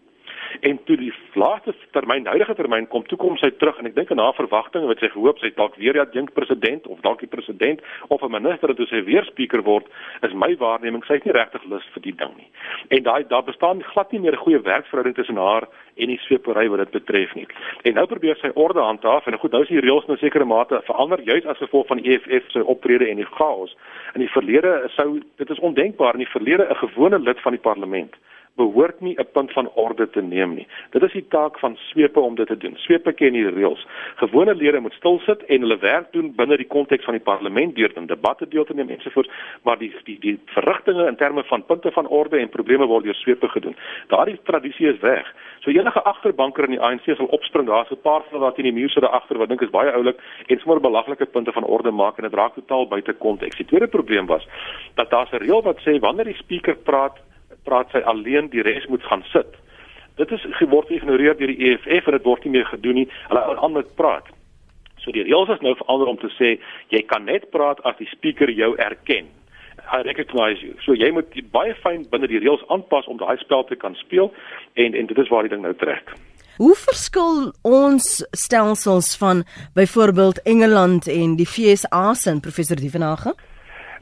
[0.60, 4.10] en toe die laaste termyn, huidige termyn kom, toe kom sy terug en ek dink
[4.16, 7.82] na verwagtinge wat sy gehoop sy dalk weer ja dink president of dalk die president
[8.10, 9.88] of 'n minister en toe sy weer spreker word,
[10.22, 12.50] is my waarneming sy is nie regtig lus vir die ding nie.
[12.90, 16.70] En daai daar bestaan glad nie meer 'n goeie werksverhouding tussen haar en die sweepery
[16.70, 17.48] wat dit betref nie.
[17.84, 20.82] En nou probeer sy orde handhaaf en goed nou is die reëls nou sekere mate
[20.86, 23.76] verander juis as gevolg van die EFF se optrede en die chaos.
[24.14, 27.62] In die verlede sou dit is ondenkbaar in die verlede 'n gewone lid van die
[27.62, 28.16] parlement
[28.56, 30.68] behoort nie 'n punt van orde te neem nie.
[30.90, 32.76] Dit is die taak van swepe om dit te doen.
[32.76, 33.86] Swepe ken die reëls.
[34.16, 37.76] Gewone lede moet stil sit en hulle werk doen binne die konteks van die parlement
[37.76, 39.30] deur in debatte deel te neem ensovoorts,
[39.64, 43.16] maar die die die verrigtinge in terme van punte van orde en probleme word deur
[43.16, 43.76] swepe gedoen.
[44.08, 45.34] Daardie tradisie is weg.
[45.60, 48.74] So enige agterbanker in die ANC sal opspring, daar's 'n paar van wat in die
[48.74, 52.18] muur sit agter wat dink is baie oulik en sommer belaglike punte van orde maak
[52.18, 53.58] en dit raak totaal buite konteks.
[53.58, 54.48] Die tweede probleem was
[54.96, 57.20] dat daar 'n reël wat sê wanneer die spreker praat
[57.68, 59.58] praat sy alleen, die res moet gaan sit.
[60.20, 63.10] Dit is geword geïgnoreer deur die EFF en dit word nie meer gedoen nie.
[63.30, 64.28] Hulle hou aan met praat.
[65.02, 66.56] So die reëls is nou verander om te sê
[66.94, 69.30] jy kan net praat as die spreker jou erken.
[69.92, 70.76] I recognize you.
[70.86, 74.30] So jy moet baie fyn binne die reëls aanpas om daai spel te kan speel
[74.76, 76.14] en en dit is waar die ding nou trek.
[76.62, 79.44] Hoe verskil ons stelsels van
[79.74, 83.34] byvoorbeeld Engeland en die FSA se professor Dievenage?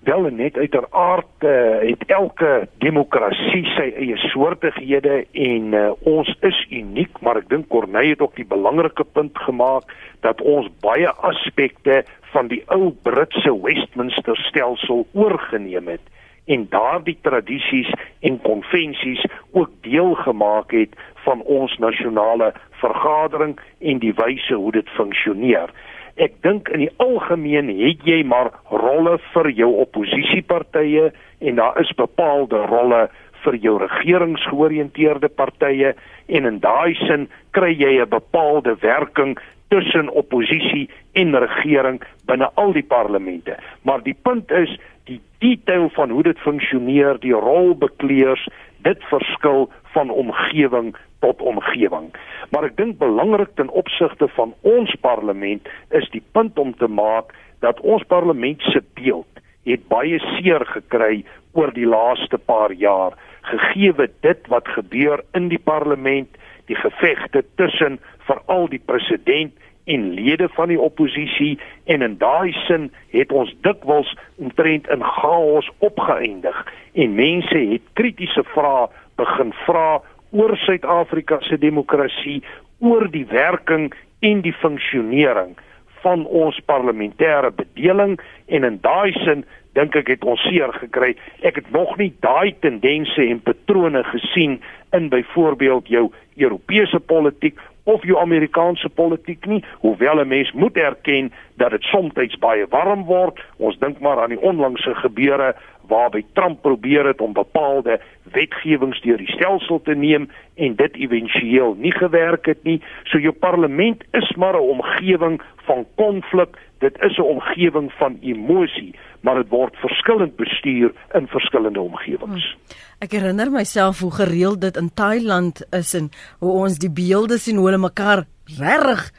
[0.04, 7.20] Wel net uiteraard uh, het elke demokrasie sy eie soortighede en uh, ons is uniek
[7.26, 9.92] maar ek dink Corneille het ook die belangrike punt gemaak
[10.26, 16.06] dat ons baie aspekte van die ou Britse Westminster stelsel oorgeneem het
[16.50, 17.92] en daardie tradisies
[18.26, 24.90] en konvensies ook deel gemaak het van ons nasionale vergadering en die wyse hoe dit
[24.98, 25.74] funksioneer
[26.20, 31.92] ek dink in die algemeen het jy maar rolle vir jou oppositiepartye en daar is
[31.96, 33.08] bepaalde rolle
[33.44, 35.94] vir jou regeringsgeoriënteerde partye
[36.28, 39.38] en in daai sin kry jy 'n bepaalde werking
[39.70, 43.58] tussen oppositie en regering binne al die parlemente.
[43.84, 48.48] Maar die punt is die detail van hoe dit funksioneer die rolbekleers
[48.82, 52.10] dit verskil van omgewing tot omgewing.
[52.52, 57.36] Maar ek dink belangrik ten opsigte van ons parlement is die punt om te maak
[57.60, 59.28] dat ons parlement se beeld
[59.68, 63.18] het baie seer gekry oor die laaste paar jaar
[63.50, 66.30] gegee dit wat gebeur in die parlement,
[66.66, 69.54] die gevegte tussen veral die president
[69.90, 71.58] en lede van die oppositie
[71.90, 76.60] en in daai sin het ons dikwels omtrent in chaos opgeëindig
[76.94, 78.86] en mense het kritiese vrae
[79.18, 82.44] begin vra oor Suid-Afrika se demokrasie,
[82.80, 85.56] oor die werking en die funksionering
[86.04, 89.44] van ons parlementêre bedeling en in daai sin
[89.78, 91.14] dink ek het ons seer gekry.
[91.46, 94.58] Ek het nog nie daai tendense en patrone gesien
[94.96, 96.08] in byvoorbeeld jou
[96.40, 102.38] Europese politiek of jou Amerikaanse politiek nie, hoewel 'n mens moet erken dat dit soms
[102.40, 103.40] baie warm word.
[103.58, 105.56] Ons dink maar aan die onlangse gebeure
[105.90, 108.00] waarby Trump probeer het om bepaalde
[108.32, 112.80] wetgewings deur die stelsel te neem en dit éventueel nie gewerk het nie.
[113.10, 116.58] So jou parlement is maar 'n omgewing van konflik.
[116.80, 122.56] Dit is 'n omgewing van emosie, maar dit word verskillend bestuur in verskillende omgewings.
[122.56, 122.78] Hmm.
[123.00, 127.56] Ek herinner myself hoe gereeld dit in Thailand is en hoe ons die beelde sien
[127.56, 128.26] hoe hulle mekaar
[128.58, 129.12] regtig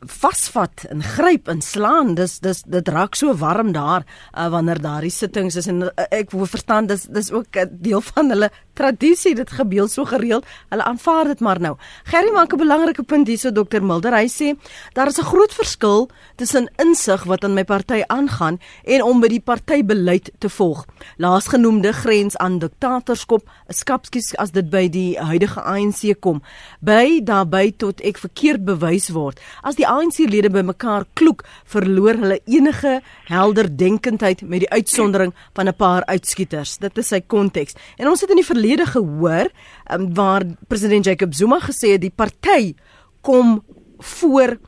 [0.00, 2.14] vasvat en gryp en slaan.
[2.14, 5.66] Dis dis dit raak so warm daar uh, wanneer daardie sittings is.
[5.66, 9.88] En uh, ek wou verstaan dis dis ook 'n deel van hulle tradisie dit gebeur
[9.88, 11.74] so gereeld hulle aanvaar dit maar nou
[12.10, 14.56] Gerry maak 'n belangrike punt hierso dokter Mulder hy sê
[14.94, 19.28] daar is 'n groot verskil tussen insig wat aan my party aangaan en om by
[19.28, 20.86] die partybeleid te volg
[21.16, 26.42] laasgenoemde grens aan diktatorskap skapskies as dit by die huidige ANC kom
[26.80, 32.98] by daarbey tot ek verkeerd bewys word as die ANC-lede bymekaar kloek, verloor hulle enige
[33.28, 36.78] helder denkendheid met die uitsondering van 'n paar uitskieters.
[36.78, 37.74] Dit is sy konteks.
[37.96, 38.44] En ons het in die
[38.76, 39.48] gehoor
[39.90, 42.74] um, waar president Jacob Zuma gesê het die party
[43.20, 43.62] kom
[43.98, 44.58] voor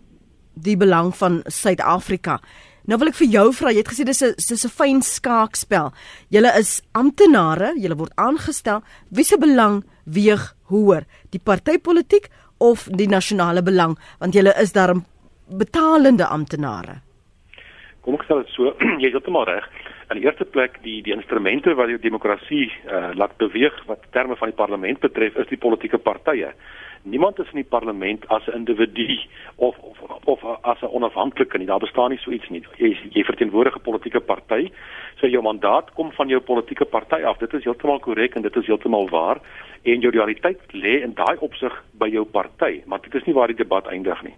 [0.55, 2.41] die belang van Suid-Afrika.
[2.89, 5.93] Nou wil ek vir jou vra, jy het gesê dis 'n dis 'n fyn skaakspel.
[6.29, 8.83] Julle is amptenare, julle word aangestel.
[9.11, 11.05] Wie se belang weeg hoër?
[11.31, 14.95] Die partytetiek of die nasionale belang want julle is daar
[15.49, 17.01] betalende amptenare.
[18.01, 19.65] Kom ek sê dit so, jy is heeltemal reg.
[20.11, 24.37] In die eerste plek die die instrumente wat die demokrasie uh, laat beweeg wat terme
[24.37, 26.55] van die parlement betref is die politieke partye
[27.03, 29.19] niemand is in die parlement as 'n individu
[29.57, 31.67] of of of as 'n onafhanklike nie.
[31.67, 32.63] Daar bestaan nie so iets nie.
[32.77, 34.71] Jy jy verteenwoordig 'n politieke party.
[35.17, 37.39] So jou mandaat kom van jou politieke party af.
[37.39, 39.41] Dit is heeltemal korrek en dit is heeltemal waar.
[39.83, 43.47] En jou realiteit lê in daai opsig by jou party, maar dit is nie waar
[43.47, 44.35] die debat eindig nie.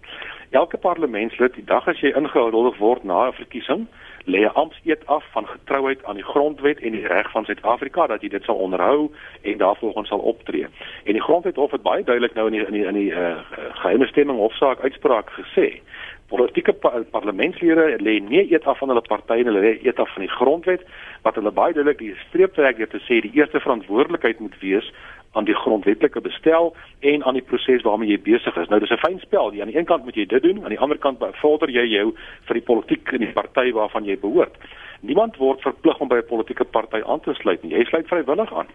[0.53, 3.87] Elke parlementslid, die dag as jy ingehuldig word na 'n verkiesing,
[4.29, 8.21] lê 'n ampteed af van getrouheid aan die grondwet en die reg van Suid-Afrika dat
[8.21, 9.09] jy dit sal onderhou
[9.41, 10.67] en daarvolgens sal optree.
[11.03, 13.37] En die grondwet hof het baie duidelik nou in die in die in die uh,
[13.81, 15.81] geheime stemming hofsaak uitspraak gesê.
[16.27, 20.13] Politieke pa parlementslede lê nie eet af van hulle party en hulle lê eet af
[20.13, 20.81] van die grondwet
[21.21, 24.93] wat hulle baie duidelik die streeptrek deur te sê die eerste verantwoordelikheid moet wees
[25.33, 28.69] aan die grondwetlike bestel en aan die proses waarmee jy besig is.
[28.69, 29.51] Nou dis 'n fyn spel.
[29.51, 32.13] Aan die een kant moet jy dit doen, aan die ander kant vorder jy jou
[32.47, 34.55] vir die politiek in die party waarvan jy behoort.
[35.01, 37.73] Niemand word verplig om by 'n politieke party aan te sluit nie.
[37.73, 38.67] Jy sluit vrywillig aan.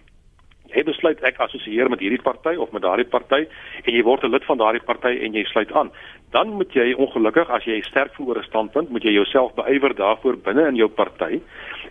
[0.69, 3.47] Jy besluit ek assosieer met hierdie party of met daardie party
[3.85, 5.91] en jy word 'n lid van daardie party en jy sluit aan.
[6.31, 9.95] Dan moet jy ongelukkig as jy sterk voel oor 'n standpunt, moet jy jouself beywer
[9.95, 11.41] daarvoor binne in jou party.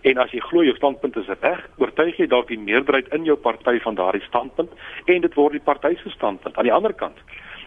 [0.02, 3.36] En as jy glo jou standpunt is reg, oortuig jy dalk die meerderheid in jou
[3.36, 4.72] party van daardie standpunt
[5.06, 6.58] en dit word die party se standpunt.
[6.58, 7.18] Aan die ander kant,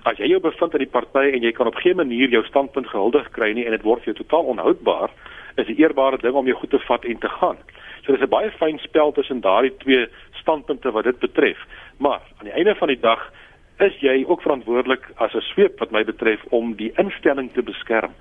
[0.04, 2.88] as jy jou bevind in die party en jy kan op geen manier jou standpunt
[2.88, 5.10] gehuldig kry nie en dit word vir jou totaal onhoudbaar,
[5.56, 7.58] is 'n eerbare ding om jou goed te vat en te gaan.
[8.04, 11.58] So dis 'n baie fyn spel tussen daardie twee standpunte wat dit betref.
[11.98, 13.32] Maar aan die einde van die dag
[13.80, 18.12] is jy ook verantwoordelik as 'n sweep wat my betref om die instelling te beskerm.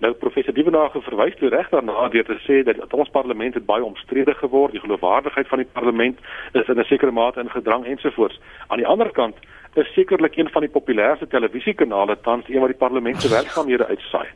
[0.00, 3.84] Nou professor Dievenage verwys toe reg daarna deur te sê dat ons parlement het baie
[3.84, 6.18] omstrede geword, die geloofwaardigheid van die parlement
[6.52, 8.40] is in 'n sekere mate in gedrang ensovoorts.
[8.66, 9.36] Aan die ander kant
[9.74, 14.28] is sekerlik een van die populairste televisiekanale tans een wat die parlement se werksaamhede uitsaai.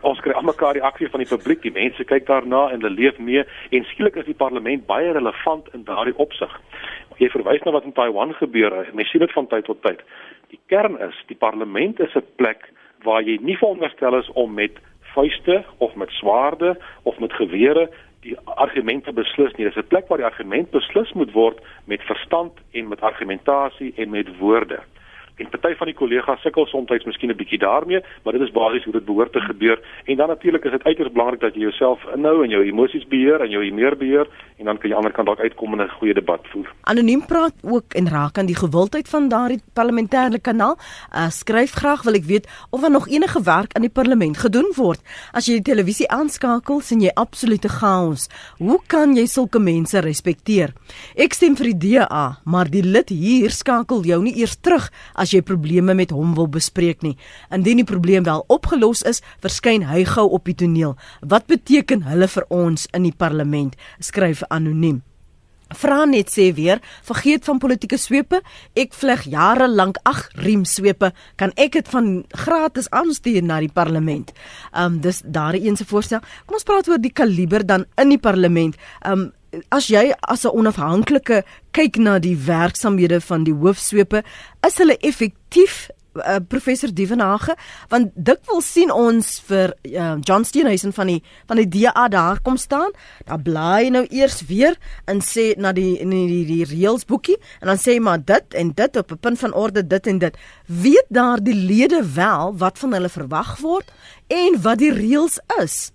[0.00, 3.18] Ons kry almekaar die reaksie van die publiek, die mense kyk daarna en hulle leef
[3.18, 6.60] mee en skielik is die parlement baie relevant in daardie opsig.
[7.18, 10.02] Jy verwys na wat in Taiwan gebeur, mens sien dit van tyd tot tyd.
[10.52, 12.70] Die kern is, die parlement is 'n plek
[13.02, 14.78] waar jy nie veronderstel is om met
[15.14, 17.88] vuiste of met swaarde of met gewere
[18.20, 19.64] die argumente beslis nie.
[19.66, 23.92] Dit is 'n plek waar die argument beslis moet word met verstand en met argumentasie
[23.96, 24.78] en met woorde.
[25.38, 28.84] En party van die kollegas sukkel soms miskien 'n bietjie daarmee, maar dit is basies
[28.84, 29.78] hoe dit behoort te gebeur.
[30.04, 33.40] En dan natuurlik is dit uiters belangrik dat jy jouself inhou en jou emosies beheer
[33.40, 34.26] en jou humeur beheer
[34.58, 36.72] en dan kan jy aan die ander kant dalk uitkom in 'n goeie debat voer.
[36.82, 40.76] Anoniem praat ook en raak aan die gewildheid van daardie parlementêre kanaal.
[41.14, 44.72] Uh, skryf graag wil ek weet of daar nog enige werk aan die parlement gedoen
[44.76, 45.00] word.
[45.32, 48.28] As jy die televisie aanskakel, sien jy absolute chaos.
[48.58, 50.72] Hoe kan jy sulke mense respekteer?
[51.16, 55.27] Ek stem vir die DA, maar die lid hier skakel jou nie eers terug as
[55.28, 57.16] as jy probleme met hom wil bespreek nie.
[57.52, 60.96] Indien die probleem wel opgelos is, verskyn hy gou op die toneel.
[61.20, 63.76] Wat beteken hulle vir ons in die parlement?
[64.00, 65.02] Skryf anoniem.
[65.76, 68.40] Vra net sê weer, vergeet van politieke swepe.
[68.72, 73.68] Ek vleg jare lank ag riem swepe, kan ek dit van gratis aanstuur na die
[73.68, 74.32] parlement.
[74.72, 76.20] Um dis daar 'n een se voorstel.
[76.46, 78.76] Kom ons praat oor die kaliber dan in die parlement.
[79.04, 79.32] Um
[79.68, 84.22] as jy as 'n onafhanklike kyk na die werksamehede van die hoofswepe,
[84.66, 87.56] is hulle effektief uh, professor Dievenage
[87.88, 92.40] want dit wil sien ons vir uh, John Steenhuisen van die van die DA daar
[92.42, 92.90] kom staan.
[93.24, 97.38] Dan bly nou eers weer en sê na die in die, die, die reëls boekie
[97.60, 100.34] en dan sê maar dit en dit op 'n punt van orde dit en dit.
[100.66, 103.92] Weet daar die lede wel wat van hulle verwag word
[104.26, 105.92] en wat die reëls is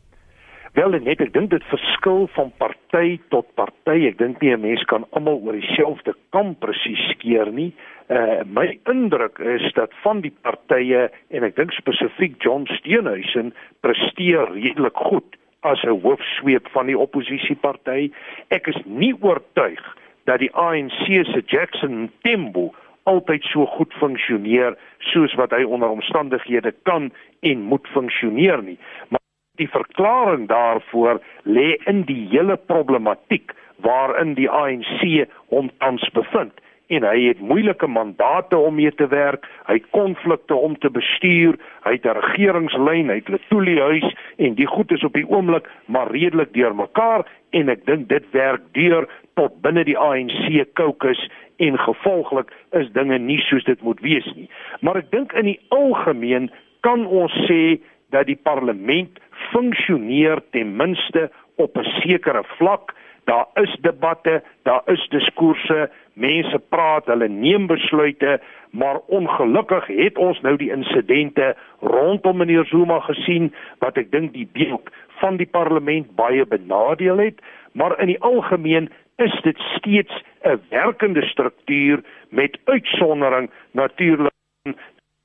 [0.74, 4.08] Wel net ek dink dit verskil van party tot party.
[4.10, 7.74] Ek dink nie 'n mens kan almal oor dieselfde kam presies skeer nie.
[8.10, 13.54] Uh my indruk is dat van die partye en ek dink spesifiek John Steenhuisen
[13.86, 18.12] presteer redelik goed as 'n hoofsweep van die oppositieparty.
[18.50, 19.84] Ek is nie oortuig
[20.26, 26.74] dat die ANC se Jackson Tembo altyd so goed funksioneer soos wat hy onder omstandighede
[26.84, 28.78] kan en moet funksioneer nie.
[29.10, 29.20] Maar
[29.62, 33.52] Die verklaring daarvoor lê in die hele problematiek
[33.86, 36.58] waarin die ANC hom tans bevind
[36.90, 41.60] en hy het moeilike mandate om mee te werk, hy het konflikte om te bestuur,
[41.86, 45.70] hy het 'n regeringslyn, hy het 'n toeliehuis en die goed is op die oomblik
[45.86, 51.78] maar redelik deurmekaar en ek dink dit werk deur tot binne die ANC caucus en
[51.78, 54.50] gevolglik is dinge nie soos dit moet wees nie.
[54.82, 57.80] Maar ek dink in die algemeen kan ons sê
[58.14, 59.20] dat die parlement
[59.52, 62.94] funksioneer ten minste op 'n sekere vlak.
[63.24, 70.42] Daar is debatte, daar is diskoerse, mense praat, hulle neem besluite, maar ongelukkig het ons
[70.42, 74.90] nou die insidente rondom meneer Zuma gesien wat ek dink die beeld
[75.22, 81.22] van die parlement baie benadeel het, maar in die algemeen is dit steeds 'n werkende
[81.22, 84.32] struktuur met uitsondering natuurlik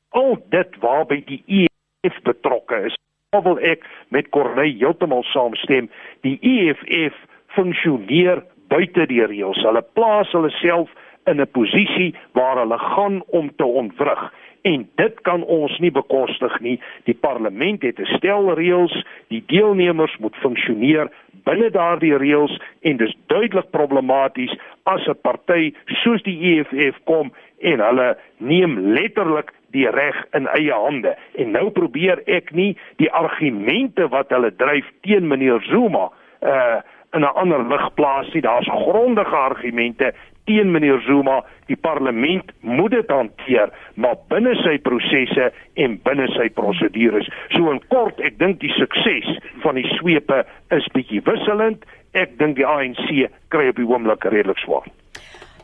[0.09, 2.97] al dit waarby die EFF betrokke is
[3.37, 5.91] wil ek met Corneille heeltemal saamstem.
[6.25, 7.17] Die EFF
[7.53, 8.41] funksioneer
[8.73, 9.61] buite die reëls.
[9.67, 10.89] Hulle plaas hulle self
[11.29, 16.61] in 'n posisie waar hulle gaan om te ontwrig en dit kan ons nie bekostig
[16.61, 16.81] nie.
[17.05, 21.11] Die parlement het 'n stel reëls, die deelnemers moet funksioneer
[21.45, 27.81] binne daardie reëls en dis duidelik problematies as 'n party soos die EFF kom en
[27.81, 31.17] hulle neem letterlik die reg in eie hande.
[31.37, 36.11] En nou probeer ek nie die argumente wat hulle dryf teen meneer Zuma
[36.43, 36.81] uh
[37.13, 38.43] in 'n ander lig plaas nie.
[38.43, 40.13] Daar's grondige argumente
[40.45, 41.45] teen meneer Zuma.
[41.67, 47.31] Die parlement moet dit hanteer, maar binne sy prosesse en binne sy prosedures.
[47.49, 51.85] So in kort, ek dink die sukses van die swepe is bietjie wisselend.
[52.13, 54.89] Ek dink die ANC kry op die oomblik redelik swaar.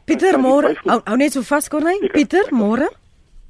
[0.04, 1.96] Pieter môre, hou net so vas kon hy.
[2.12, 2.90] Pieter môre.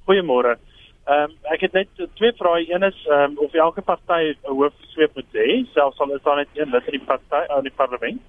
[0.05, 0.57] Goeiemôre.
[1.05, 2.64] Ehm um, ek het net twee vrae.
[2.69, 6.37] Een is ehm um, of elke party 'n hoofsweep moet hê, selfs al is daar
[6.37, 8.21] net een lid in die party in die parlement.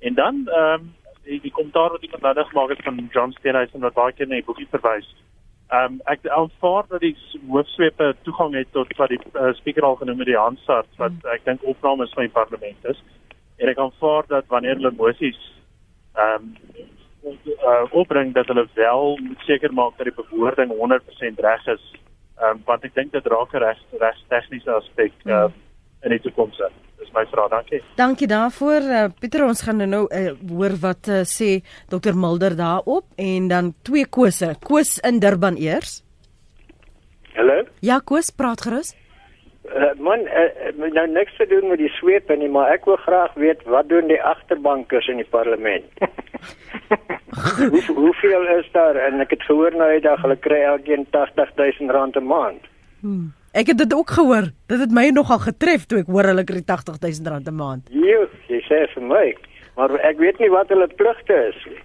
[0.00, 3.80] En dan ehm um, die, die kommentaar wat iemand nou gemaak het van John Steenhuisen
[3.80, 5.08] wat baie keer net boekie verwys.
[5.68, 7.16] Ehm um, ek aanvaar dat die
[7.48, 11.32] hoofsweepe toegang het tot wat die uh, speaker al genoem het die Hansard wat hmm.
[11.32, 13.02] ek dink opnames van die parlement is.
[13.56, 15.40] En ek aanvaar dat wanneer hulle moesies
[16.14, 16.54] ehm um,
[17.24, 21.84] uh, opbring dat hulle wel moet seker maak dat die bewoording 100% reg is.
[22.38, 25.48] Ehm um, want ek dink dit raak 'n reg reg tegniese aspek uh,
[26.02, 26.60] in die toekoms.
[26.98, 27.50] Dis my vraag.
[27.50, 27.82] Dankie.
[27.96, 28.80] Dankie daarvoor.
[28.80, 33.74] Uh, Pieter, ons gaan nou uh, hoor wat uh, sê Dr Mulder daarop en dan
[33.82, 34.54] twee kose.
[34.60, 36.02] Koos in Durban eers.
[37.34, 37.64] Hallo?
[37.80, 38.94] Ja, Koos, praat gerus.
[39.68, 43.34] Uh, man, uh, nou niks te doen met die sweep nie, maar ek wil graag
[43.34, 45.84] weet wat doen die agterbankers in die parlement?
[47.70, 48.96] Hoe, hoeveel is daar?
[48.96, 52.64] En ek het gehoor nou hy dag hulle kry elkeen 80000 rand 'n maand.
[53.00, 53.32] Hmm.
[53.52, 54.50] Ek het dit ook gehoor.
[54.66, 57.88] Dit het my nogal getref toe ek hoor hulle kry 80000 rand 'n maand.
[57.90, 59.36] Jo, jy sê vir my.
[59.76, 61.82] Maar ek weet nie wat hulle pligte is nie.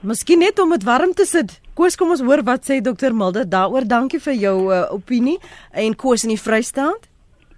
[0.00, 1.60] Miskien net om dit warm te sit.
[1.74, 3.86] Koos, kom ons hoor wat sê dokter Milde daaroor.
[3.88, 5.38] Dankie vir jou uh, opinie
[5.72, 7.08] en Koos in die Vrystaat.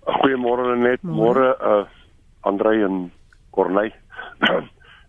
[0.06, 1.02] Goeiemôre net.
[1.02, 1.84] Môre uh
[2.46, 3.10] Andrei en
[3.50, 3.94] Corneille.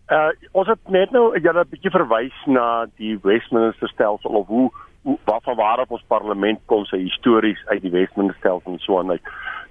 [0.10, 4.70] Uh ons het net nou julle 'n bietjie verwys na die Westminster stelsel of hoe
[5.04, 8.80] hoe wat van waar op ons parlement kom sy histories uit die Westminster stelsel en
[8.80, 9.24] so aan uit.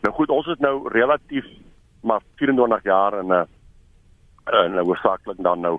[0.02, 1.44] Nou goed, ons is nou relatief
[2.02, 3.46] maar 24 jaar in 'n
[4.64, 5.78] in 'n hoofsaaklik dan nou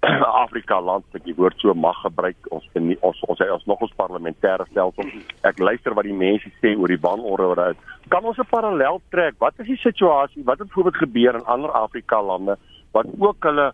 [0.44, 3.96] Afrika land wat die woord so mag gebruik ons in ons ons ons nog ons
[3.98, 5.10] parlementêre stelsel.
[5.48, 7.80] Ek luister wat die mense sê oor die wanorde wat uit.
[8.12, 9.34] Kan ons 'n parallel trek?
[9.38, 10.44] Wat is die situasie?
[10.44, 12.56] Wat het voorbeeld gebeur in ander Afrika lande
[12.92, 13.72] wat ook hulle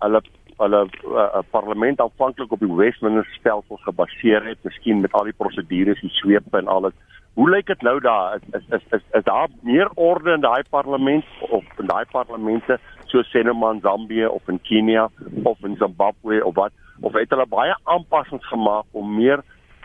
[0.00, 0.20] hulle
[0.56, 6.00] hulle uh, parlement aanvanklik op die Westminster stelsel gebaseer het, miskien met al die prosedures,
[6.00, 6.94] die sweep en alles.
[7.34, 8.38] Hoe lyk dit nou daar?
[8.52, 12.78] Is is is is daar meer orde in daai parlement of in daai parlemente
[13.14, 15.08] so sê nou maar in Zambië of in Kenia
[15.46, 16.74] of in Zimbabwe of wat?
[17.00, 19.42] Of het hulle baie aanpassings gemaak om meer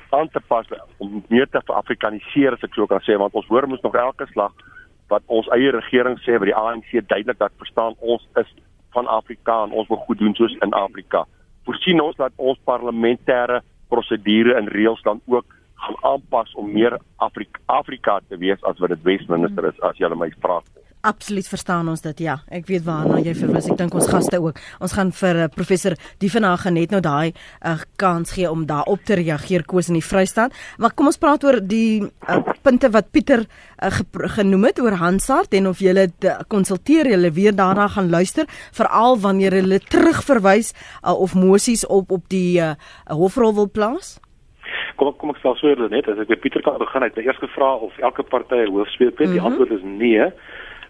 [0.10, 0.66] aan te pas
[0.98, 4.26] om meer te Afrikaniseer as ek so kan sê want ons hoor mos nog elke
[4.34, 4.56] slag
[5.14, 8.50] wat ons eie regering sê by die ANC duidelik dat verstaan ons is
[8.94, 11.26] van Afrika en ons wil goed doen soos in Afrika.
[11.66, 15.46] Voorsien ons dat ons parlementêre prosedure en reëls dan ook
[15.80, 20.10] gaan aanpas om meer Afrika Afrika te wees as wat dit Wesminister is as jy
[20.16, 20.60] my vra.
[21.02, 22.26] Absoluut verstaan ons dit.
[22.26, 23.70] Ja, ek weet waarna jy verwys.
[23.72, 24.58] Ek dink ons gaste ook.
[24.84, 29.16] Ons gaan vir uh, professor Dievenage net nou daai uh, kans gee om daarop te
[29.16, 30.52] reageer koes in die Vrystaat.
[30.76, 33.94] Maar kom ons praat oor die uh, punte wat Pieter uh,
[34.36, 39.16] genoem het oor Hansard en of jy dit konsulteer, jy weer daarna gaan luister, veral
[39.24, 42.74] wanneer hulle terugverwys uh, of mosies op op die uh,
[43.08, 44.18] hofrol wil plaas.
[45.00, 47.24] Kom kom ek stel so net as ek by Pieter kan begin het.
[47.24, 49.18] Eers gevra of elke party 'n hoofspeler het.
[49.18, 49.46] Die mm -hmm.
[49.48, 50.34] antwoord is nee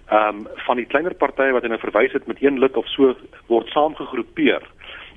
[0.10, 3.16] ehm um, van die kleiner partye wat hulle verwys het met een lid of so
[3.48, 4.64] word saamgegroepeer.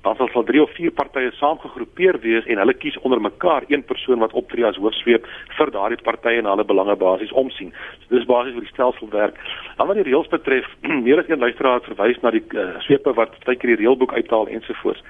[0.03, 3.85] Dan sal sal drie of vier partye saamgegroepeer wees en hulle kies onder mekaar een
[3.87, 5.27] persoon wat optree as hoofsweep
[5.57, 7.73] vir daardie partye en hulle belange basies omsien.
[8.03, 9.39] So dis basies hoe die stelsel werk.
[9.79, 10.69] Dan wat die reëls betref,
[11.07, 15.05] meer as een luisteraar verwys na die uh, swepe wat tydjie die reëlboek uithaal ensovoorts.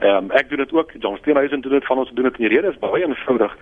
[0.00, 2.48] Ehm um, ek doen dit ook, John Steenhuisen doen dit van ons doen dit in
[2.48, 3.56] die rede is baie eenvoudig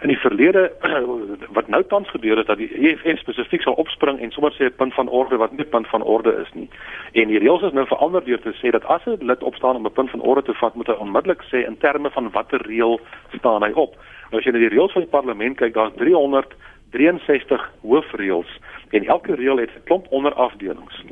[0.00, 0.72] in die verlede
[1.56, 4.76] wat nou tans gebeur is dat die EFF spesifiek sal opspring en sommer sê 'n
[4.76, 6.68] punt van orde wat nie 'n punt van orde is nie.
[7.12, 9.86] En die reëls is nou verander deur te sê dat as 'n lid opstaan om
[9.86, 13.00] 'n punt van orde te vat, moet hy onmiddellik sê in terme van watter reël
[13.36, 13.96] staan hy op.
[14.30, 18.58] Nou as jy na die reëls van die parlement kyk, daar's 363 hoofreëls
[18.90, 21.04] en elke reël het 'n klomp onderafdelings.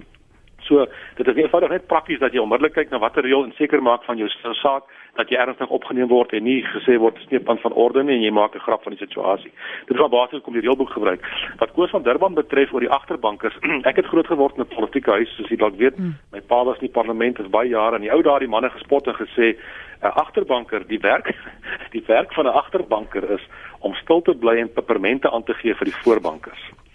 [0.67, 0.87] So
[1.17, 4.05] dit is eenvoudig net prakties dat jy onmiddellik kyk na watter reël en seker maak
[4.05, 4.29] van jou
[4.63, 4.85] saak
[5.17, 8.33] dat jy ernstig opgeneem word en nie gesê word punt van orde nie en jy
[8.35, 9.53] maak 'n grap van die situasie.
[9.87, 11.21] Dit is maar basies kom die reëlboek gebruik.
[11.59, 13.57] Wat Koos van Durban betref oor die agterbankers,
[13.91, 15.97] ek het groot geword in 'n politieke huis, soos jy dalk weet.
[15.97, 16.17] Hmm.
[16.33, 19.07] My pa was in die parlement vir baie jare en die ou daardie manne gespot
[19.07, 19.57] en gesê
[20.03, 21.35] 'n agterbanker, die werk
[21.97, 23.45] die werk van 'n agterbanker is
[23.81, 26.86] om stil te bly en pepermente aan te gee vir die voorbankers.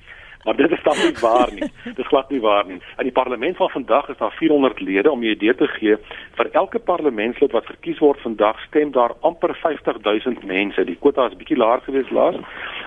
[0.44, 1.72] Maar dit is dan nie waar nie.
[2.00, 2.82] Dit glad nie waar nie.
[2.98, 5.98] In die parlement van vandag is daar 400 lede om 'n idee te gee.
[6.32, 10.84] Vir elke parlementslid wat verkies word vandag stem daar amper 50000 mense.
[10.84, 12.36] Die kwota is bietjie laer gewees laas,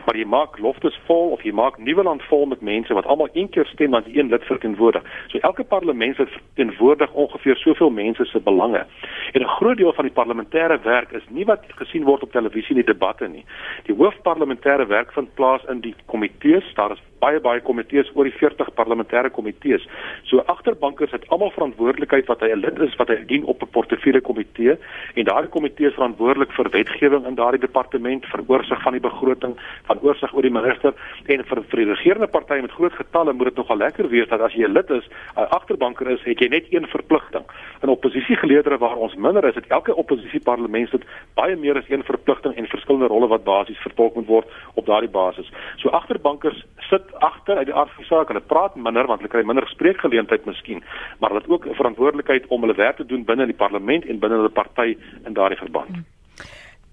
[0.07, 3.49] maar jy maak loftes vol of jy maak Nieuweland vol met mense wat almal een
[3.49, 5.03] keer stem want een lid verteenwoordig.
[5.27, 8.87] So elke parlementslid verteenwoordig ongeveer soveel mense se belange.
[9.33, 12.77] En 'n groot deel van die parlementêre werk is nie wat gesien word op televisie
[12.77, 13.45] in die debatte nie.
[13.85, 16.75] Die hoofparlementêre werk vind plaas in die komitees.
[16.75, 19.85] Daar is baie baie komitees oor die 40 parlementêre komitees.
[20.31, 23.71] So agterbankers het almal verantwoordelikheid wat hy 'n lid is wat hy dien op 'n
[23.77, 24.77] portefeulje komitee
[25.15, 29.55] en daardie komitee is verantwoordelik vir wetgewing in daardie departement, vir oorsig van die begroting,
[29.87, 30.93] van oorsig oor die minister
[31.27, 34.41] en vir vir die regerende partye met groot getalle moet dit nogal lekker wees dat
[34.41, 35.05] as jy 'n lid is,
[35.37, 37.45] 'n agterbanker is, het jy net een verpligting.
[37.83, 42.67] In oppositiegeleedere waar ons minder is, het elke oppositieparlementslid baie meer as een verpligting en
[42.67, 45.51] verskillende rolle wat basies vertolk moet word op daardie basis.
[45.77, 48.33] So agterbankers sit agter uit die aard van saak.
[48.33, 50.83] Hulle praat minder want hulle kry minder spreekgeleentheid miskien,
[51.19, 54.19] maar hulle het ook 'n verantwoordelikheid om hulle werk te doen binne die parlement en
[54.19, 56.05] binne hulle party in daardie verband.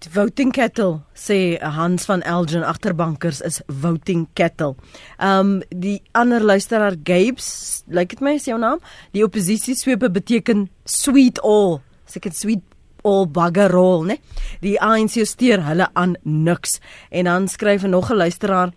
[0.01, 4.73] Die voting kettle sê Hans van Elgin agterbankers is voting kettle.
[5.19, 8.79] Um die ander luisteraar Gabes, lyk dit my is jou naam?
[9.13, 11.81] Die oppositie swepe beteken sweet all.
[12.09, 12.63] Seker sweet
[13.05, 14.17] all bugger roll, né?
[14.65, 16.79] Die ANC steur hulle aan niks.
[17.11, 18.73] En dan skryf nog 'n luisteraar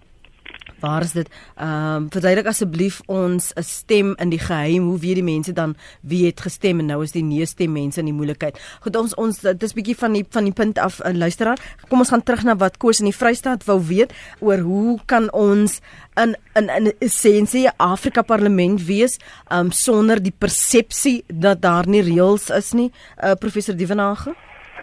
[0.80, 1.28] Waar is dit?
[1.56, 4.84] Ehm um, verduidelik asseblief ons 'n stem in die geheim.
[4.88, 8.00] Hoe weet die mense dan wie het gestem en nou is die nee stem mense
[8.00, 8.58] in die moeilikheid.
[8.80, 11.58] Goed ons ons dit is bietjie van die van die punt af uh, luisteraar.
[11.88, 15.32] Kom ons gaan terug na wat Koos in die Vrystaat wou weet oor hoe kan
[15.32, 15.80] ons
[16.16, 19.18] in in in essensie Afrika Parlement wees
[19.50, 22.92] um sonder die persepsie dat daar nie reëls is nie.
[23.22, 24.34] Uh, professor Dievenage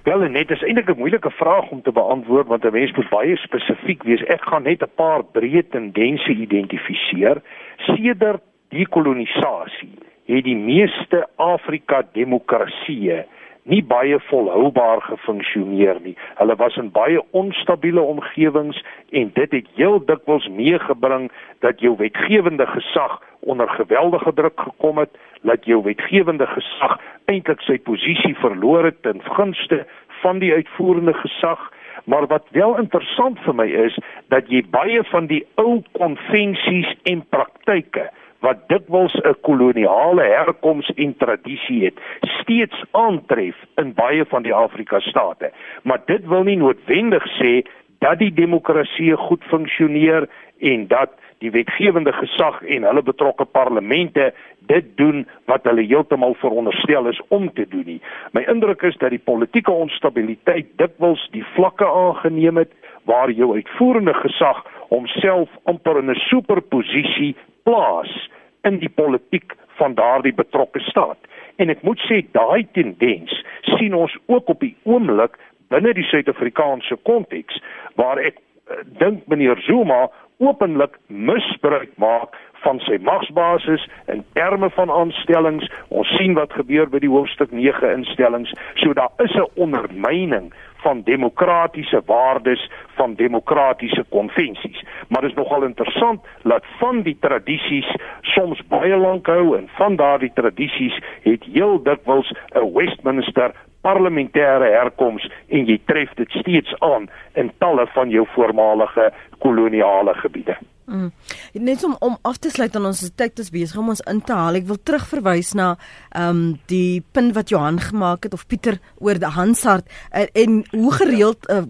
[0.03, 3.35] Wel net is eintlik 'n moeilike vraag om te beantwoord want 'n mens moet baie
[3.37, 4.23] spesifiek wees.
[4.23, 7.41] Ek gaan net 'n paar breë tendense identifiseer.
[7.77, 9.93] Sedert die kolonisasie
[10.25, 13.25] het die meeste Afrika demokratieë
[13.63, 16.15] nie baie volhoubaar gefunksioneer nie.
[16.35, 22.65] Hulle was in baie onstabiele omgewings en dit het heel dikwels meegebring dat jou wetgewende
[22.65, 29.01] gesag onder geweldige druk gekom het dat jou wetgewende gesag eintlik sy posisie verloor het
[29.01, 29.85] ten gunste
[30.21, 31.71] van die uitvoerende gesag.
[32.05, 33.97] Maar wat wel interessant vir my is
[34.33, 38.09] dat jy baie van die ou konvensies en praktyke
[38.41, 41.97] wat dikwels 'n koloniale herkoms en tradisie het
[42.41, 45.51] steeds aantref in baie van die Afrika state.
[45.83, 47.61] Maar dit wil nie noodwendig sê
[47.99, 50.29] dat die demokrasie goed funksioneer
[50.59, 51.11] en dat
[51.41, 54.31] die wetgewende gesag en hulle betrokke parlemente
[54.69, 58.01] dit doen wat hulle heeltemal veronderstel is om te doen nie.
[58.37, 62.73] My indruk is dat die politieke onstabiliteit dikwels die vlakke aangeneem het
[63.09, 64.61] waar jou uitvoerende gesag
[64.93, 68.29] homself amper in 'n superposisie plaas
[68.63, 71.17] in die politiek van daardie betrokke staat.
[71.55, 75.37] En ek moet sê daai tendens sien ons ook op die oomblik
[75.67, 77.61] binne die Suid-Afrikaanse konteks
[77.95, 80.09] waar ek uh, dink meneer Zuma
[80.41, 85.69] openlik misbruik maak van sy magsbasis in terme van aanstellings.
[85.89, 88.53] Ons sien wat gebeur by die hoofstuk 9 instellings.
[88.81, 94.83] So daar is 'n ondermyning van demokratiese waardes van demokratiese konvensies.
[95.07, 99.95] Maar dit is nogal interessant dat van die tradisies soms baie lank hou en van
[99.95, 103.51] daardie tradisies het heel dikwels 'n Westminster
[103.85, 107.09] parlementêre herkoms en jy tref dit steeds aan
[107.39, 109.11] in talle van jou voormalige
[109.41, 110.57] koloniale gebiede.
[110.91, 111.11] Mm.
[111.53, 114.35] Net om om af te sluit aan ons tyd is besig om ons in te
[114.35, 114.57] haal.
[114.59, 115.73] Ek wil terugverwys na
[116.09, 120.63] ehm um, die punt wat Johan gemaak het of Pieter oor die Hansard uh, en
[120.75, 121.63] hoe gereeld uh,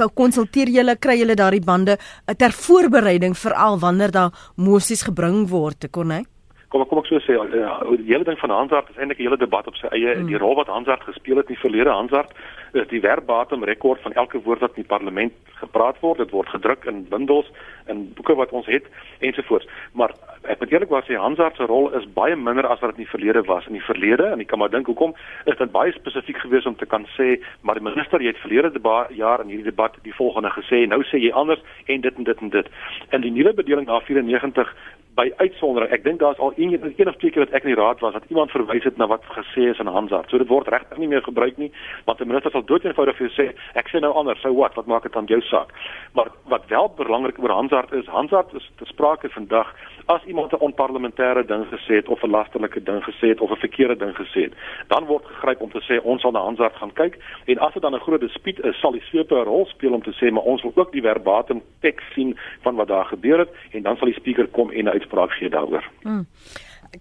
[0.00, 5.86] gekonsulteer julle kry julle daardie bande uh, ter voorbereiding veral wanneer daar mosies gebring word,
[5.90, 6.24] kon hy?
[6.68, 9.38] Kom kom ek so sê uh, die hele ding van Hansard is eintlik 'n hele
[9.38, 10.14] debat op sy eie.
[10.16, 10.26] Mm.
[10.26, 12.32] die rol wat Hansard gespeel het in die verlede Hansard
[12.72, 16.18] is die werkbatum rekord van elke woord wat in die parlement gepraat word.
[16.18, 17.46] Dit word gedruk in bundels
[17.86, 18.84] in boeke wat ons het
[19.20, 19.66] ensovoorts.
[19.92, 20.12] Maar
[20.42, 23.14] ek moet eerlikwaar sê Hansard se rol is baie minder as wat dit in die
[23.14, 23.66] verlede was.
[23.66, 25.14] In die verlede en ek kan maar dink hoekom
[25.46, 28.82] is dit baie spesifiek geweest om te kan sê maar die minister jy het verlede
[29.14, 32.40] jaar in hierdie debat die volgende gesê nou sê jy anders en dit en dit
[32.40, 32.66] en dit.
[33.12, 34.74] In die nuwe bedeling na 94
[35.16, 35.90] by uitsondering.
[35.90, 38.12] Ek dink daar's al een een of twee keer wat ek in die raad was
[38.12, 40.28] dat iemand verwys het na wat gesê is in Hansard.
[40.30, 41.70] So dit word regtig nie meer gebruik nie,
[42.04, 43.46] want die minister sal doodeenvoudig vir jou sê,
[43.80, 45.72] ek sê nou anders, so wat, wat maak dit aan jou saak?
[46.18, 49.72] Maar wat wel belangrik oor Hansard is, Hansard is te sprake vandag
[50.12, 53.64] as iemand 'n onparlementêre ding gesê het of 'n lasterlike ding gesê het of 'n
[53.64, 54.54] verkeerde ding gesê het,
[54.88, 57.82] dan word gegryp om te sê ons sal na Hansard gaan kyk en as dit
[57.82, 60.42] dan 'n groot dispuut is, sal die sweep 'n rol speel om te sê maar
[60.42, 64.06] ons wil ook die verbatim teks sien van wat daar gebeur het en dan sal
[64.06, 65.84] die spreker kom en 'n uitspraak gee daaroor.
[66.02, 66.26] Hmm.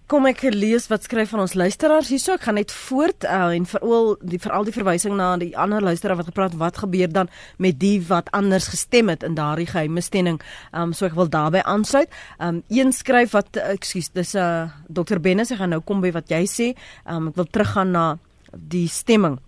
[0.09, 2.33] Kom ek lees wat skryf van ons luisteraars hierso.
[2.35, 6.19] Ek gaan net voort uh, en veral die veral die verwysing na die ander luisteraar
[6.19, 7.29] wat gepraat wat gebeur dan
[7.61, 10.41] met die wat anders gestem het in daardie geheime stemming?
[10.73, 12.11] Um, so ek wil daarbey aansluit.
[12.41, 16.01] Um, een skryf wat uh, ekskuus dis 'n uh, dokter Bennis ek gaan nou kom
[16.01, 16.73] by wat jy sê.
[17.05, 18.17] Um, ek wil teruggaan na
[18.51, 19.39] die stemming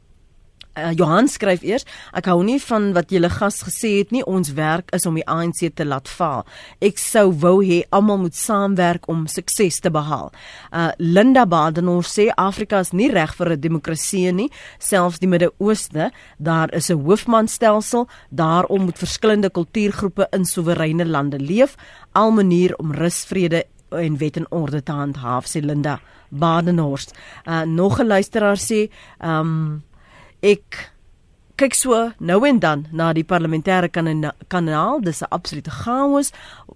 [0.77, 4.23] uh, Johan skryf eers ek hou nie van wat julle gas gesê het nie.
[4.27, 6.45] Ons werk is om die ANC te laat faal.
[6.81, 10.31] Ek sou wou hê almal moet saamwerk om sukses te behaal.
[10.71, 14.49] Uh, Linda Badenor sê Afrika is nie reg vir 'n demokrasie nie
[14.79, 16.11] selfs die Midde-Ooste.
[16.37, 18.07] Daar is 'n hoofmanstelsel.
[18.29, 21.75] Daarom moet verskillende kultuurgroepe in soewereine lande leef.
[22.13, 25.99] Al manier om rus vrede en wet en orde te handhaaf sê Linda
[26.29, 27.13] Badenhorst.
[27.45, 29.83] Uh nog 'n luisteraar sê, ehm um,
[30.47, 30.91] ek
[31.57, 35.01] kyk so nou en dan na die parlementêre kanaal.
[35.01, 36.31] Dis 'n absolute chaos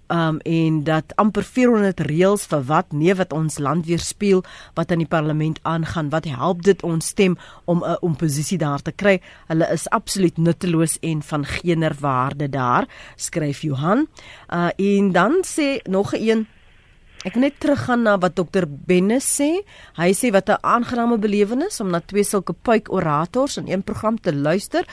[0.10, 4.44] um, en dat amper 400 reëls vir wat nee wat ons land weerspieël
[4.74, 8.92] wat aan die parlement aangaan wat help dit ons stem om 'n oppositie daar te
[8.92, 9.22] kry?
[9.48, 14.08] Hulle is absoluut nutteloos en van geener waarde daar skryf Johan.
[14.50, 16.48] Uh, en dan sê nog 'n een
[17.22, 19.62] Ek net teruggaan na wat dokter Benne sê.
[19.94, 24.18] Hy sê wat 'n aangename belewenis om na twee sulke puik orators in een program
[24.18, 24.84] te luister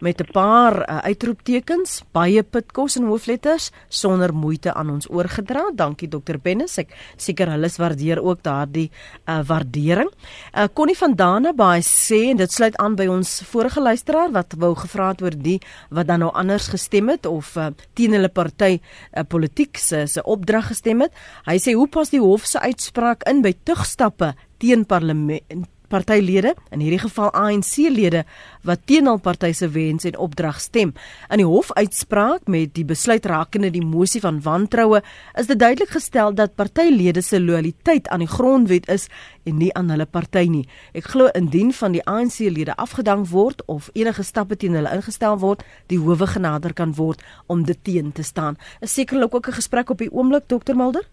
[0.00, 5.70] met 'n paar uh, uitroeptekens, baie pitkos en hoofletters sonder moeite aan ons oorgedra.
[5.74, 6.38] Dankie Dr.
[6.42, 6.78] Bennis.
[6.78, 8.90] Ek seker hulle waardeer ook daardie
[9.26, 10.10] uh, waardering.
[10.54, 14.54] Uh, Connie van Dane baie sê en dit sluit aan by ons vorige luisteraar wat
[14.58, 18.28] wou gevra het oor die wat dan nou anders gestem het of uh, teen hulle
[18.28, 21.12] party uh, politiek se se opdrag gestem het.
[21.46, 26.82] Hy sê hoe pas die hof se uitspraak in by tugstappe teen parlement partylede, in
[26.84, 28.24] hierdie geval ANC-lede
[28.66, 30.94] wat teen hul party se wens en opdrag stem.
[31.28, 35.02] In die hofuitspraak met die besluit rakende die mosie van wantroue
[35.40, 39.08] is dit duidelik gestel dat partylede se lojaliteit aan die grondwet is
[39.44, 40.64] en nie aan hulle party nie.
[40.94, 45.64] Ek glo indien van die ANC-lede afgedank word of enige stappe teen hulle ingestel word,
[45.88, 48.58] die howe genader kan word om dit teen te staan.
[48.80, 51.04] Is sekerlik ook 'n gesprek op die oomblik Dr Mulder?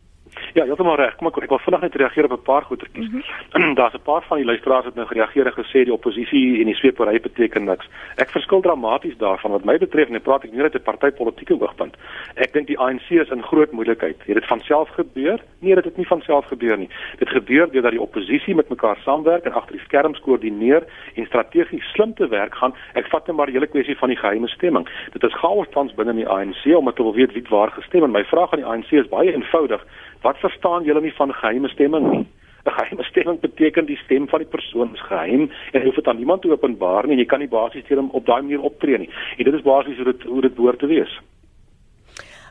[0.53, 1.15] Ja, heeltemal reg.
[1.15, 3.09] Kom ek ek wil vinnig net reageer op 'n paar goetertjies.
[3.09, 3.21] Mm
[3.51, 3.73] -hmm.
[3.79, 6.75] Daar's 'n paar van die luisteraars wat nou gereageer en gesê die oppositie en die
[6.75, 7.87] sweepery beteken niks.
[8.15, 11.61] Ek verskil dramaties daarvan wat my betref en ek praat ek nie uit 'n partytetiese
[11.61, 11.95] oogpunt.
[12.35, 14.17] Ek dink die ANC is in groot moeilikheid.
[14.25, 15.39] Het dit van self gebeur?
[15.59, 16.89] Nee, dit het nie van self gebeur nie.
[17.17, 20.83] Dit gebeur deurdat die oppositie met mekaar saamwerk en agter die skerms koördineer
[21.15, 22.73] en strategies slim te werk gaan.
[22.93, 24.89] Ek vat net maar die hele kwessie van die geheime stemming.
[25.11, 28.11] Dit is chaos tans binne die ANC omdat hulle wil weet wie waar gestem en
[28.11, 29.85] my vraag aan die ANC is baie eenvoudig.
[30.27, 32.25] Wat verstaan julle nie van geheime stemming nie?
[32.67, 36.17] 'n Geheime stemming beteken die stem van die persoon is geheim en hoef dit aan
[36.17, 37.17] niemand te openbaar nie.
[37.17, 39.09] Jy kan nie basies teen hom op daai manier optree nie.
[39.37, 41.13] En dit is basies hoe dit hoe dit behoort te wees.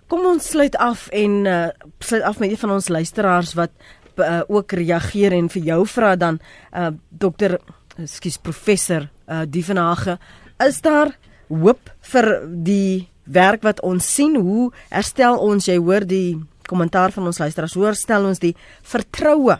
[0.08, 1.68] Kom ons sluit af en uh,
[1.98, 3.72] sluit af met een van ons luisteraars wat
[4.16, 6.38] uh, ook reageer en vir jou vra dan
[6.72, 7.58] uh, dokter
[7.98, 10.18] ekskuus professor uh, Dievenage
[10.66, 11.12] is daar
[11.48, 16.38] hoop vir die werk wat ons sien hoe herstel ons jy hoor die
[16.70, 19.58] kommentaar van ons luisteraars hoor stel ons die vertroue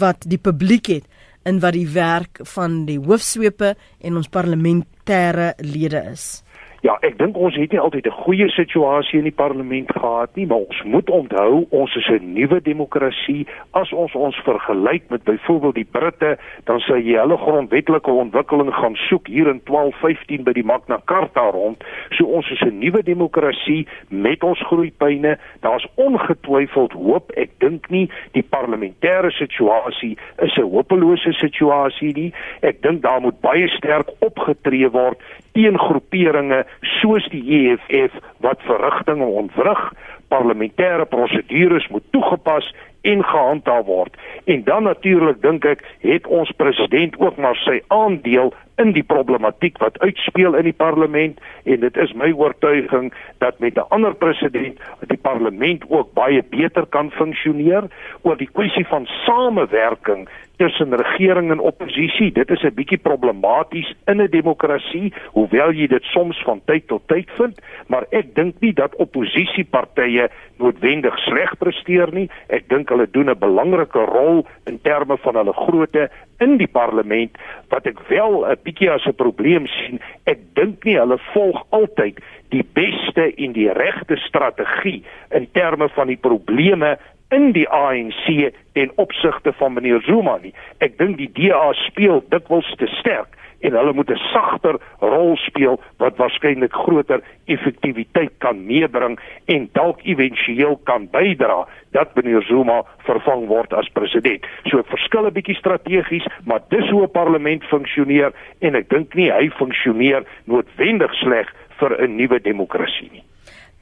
[0.00, 1.06] wat die publiek het
[1.46, 6.42] in wat die werk van die hoofsweepe en ons parlementêre lede is.
[6.86, 10.46] Ja, ek dink ons het nie altyd 'n goeie situasie in die parlement gehad nie,
[10.46, 13.46] maar ons moet onthou ons is 'n nuwe demokrasie.
[13.70, 18.94] As ons ons vergelyk met byvoorbeeld die Britte, dan sou jy hulle grondwetlike ontwikkeling gaan
[18.94, 21.84] soek hier in 1215 by die Magna Carta rond.
[22.10, 25.38] So ons is 'n nuwe demokrasie met ons groeipyne.
[25.60, 27.30] Daar's ongetwyfeld hoop.
[27.30, 32.32] Ek dink nie die parlementêre situasie is 'n hopelose situasie nie.
[32.60, 35.18] Ek dink daar moet baie sterk opgetree word
[35.56, 36.64] teen groeperinge
[37.00, 39.80] soos die EFF wat verrigtinge ontwrig,
[40.28, 42.68] parlementêre prosedures moet toegepas
[43.06, 44.14] en gehandhaaf word.
[44.44, 48.52] En dan natuurlik dink ek het ons president ook maar sy aandeel
[48.82, 53.76] in die problematiek wat uitspeel in die parlement en dit is my oortuiging dat met
[53.76, 57.88] 'n ander president die parlement ook baie beter kan funksioneer
[58.22, 62.32] oor die kwessie van samewerking tussen regering en oppositie.
[62.32, 67.02] Dit is 'n bietjie problematies in 'n demokrasie, hoewel jy dit soms van tyd tot
[67.06, 72.30] tyd vind, maar ek dink nie dat oppositiepartye noodwendig sleg presteer nie.
[72.48, 77.36] Ek dink hulle doen 'n belangrike rol in terme van hulle grootte in die parlement
[77.72, 80.00] wat ek wel 'n bietjie as 'n probleem sien.
[80.24, 82.20] Ek dink nie hulle volg altyd
[82.50, 86.98] die beste en die regte strategie in terme van die probleme
[87.30, 90.54] in die ANC ten opsigte van meneer Zuma nie.
[90.78, 95.80] Ek dink die DA speel dikwels te sterk en hulle moet 'n sagter rol speel
[95.98, 103.46] wat waarskynlik groter effektiwiteit kan meebring en dalk éventueel kan bydra dat meneer Zuma vervang
[103.46, 104.46] word as president.
[104.64, 109.30] So verskil 'n bietjie strategies, maar dis hoe 'n parlement funksioneer en ek dink nie
[109.32, 113.24] hy funksioneer noodwendig sleg vir 'n nuwe demokrasie nie.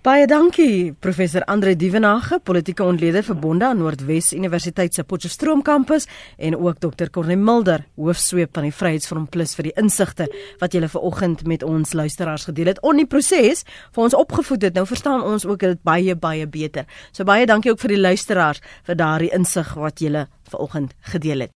[0.05, 6.05] Baie dankie professor Andre Dievenage, politieke ontleder verbonde aan Noordwes Universiteit se Potchefstroom kampus
[6.36, 10.28] en ook dokter Corne Mulder, hoofsweep van die Vryheidsfront Plus vir die insigte
[10.61, 12.84] wat julle vanoggend met ons luisteraars gedeel het.
[12.84, 14.76] On die proses vir ons opgevoed het.
[14.76, 16.84] Nou verstaan ons ook dit baie baie beter.
[17.09, 21.52] So baie dankie ook vir die luisteraars vir daardie insig wat julle vanoggend gedeel het.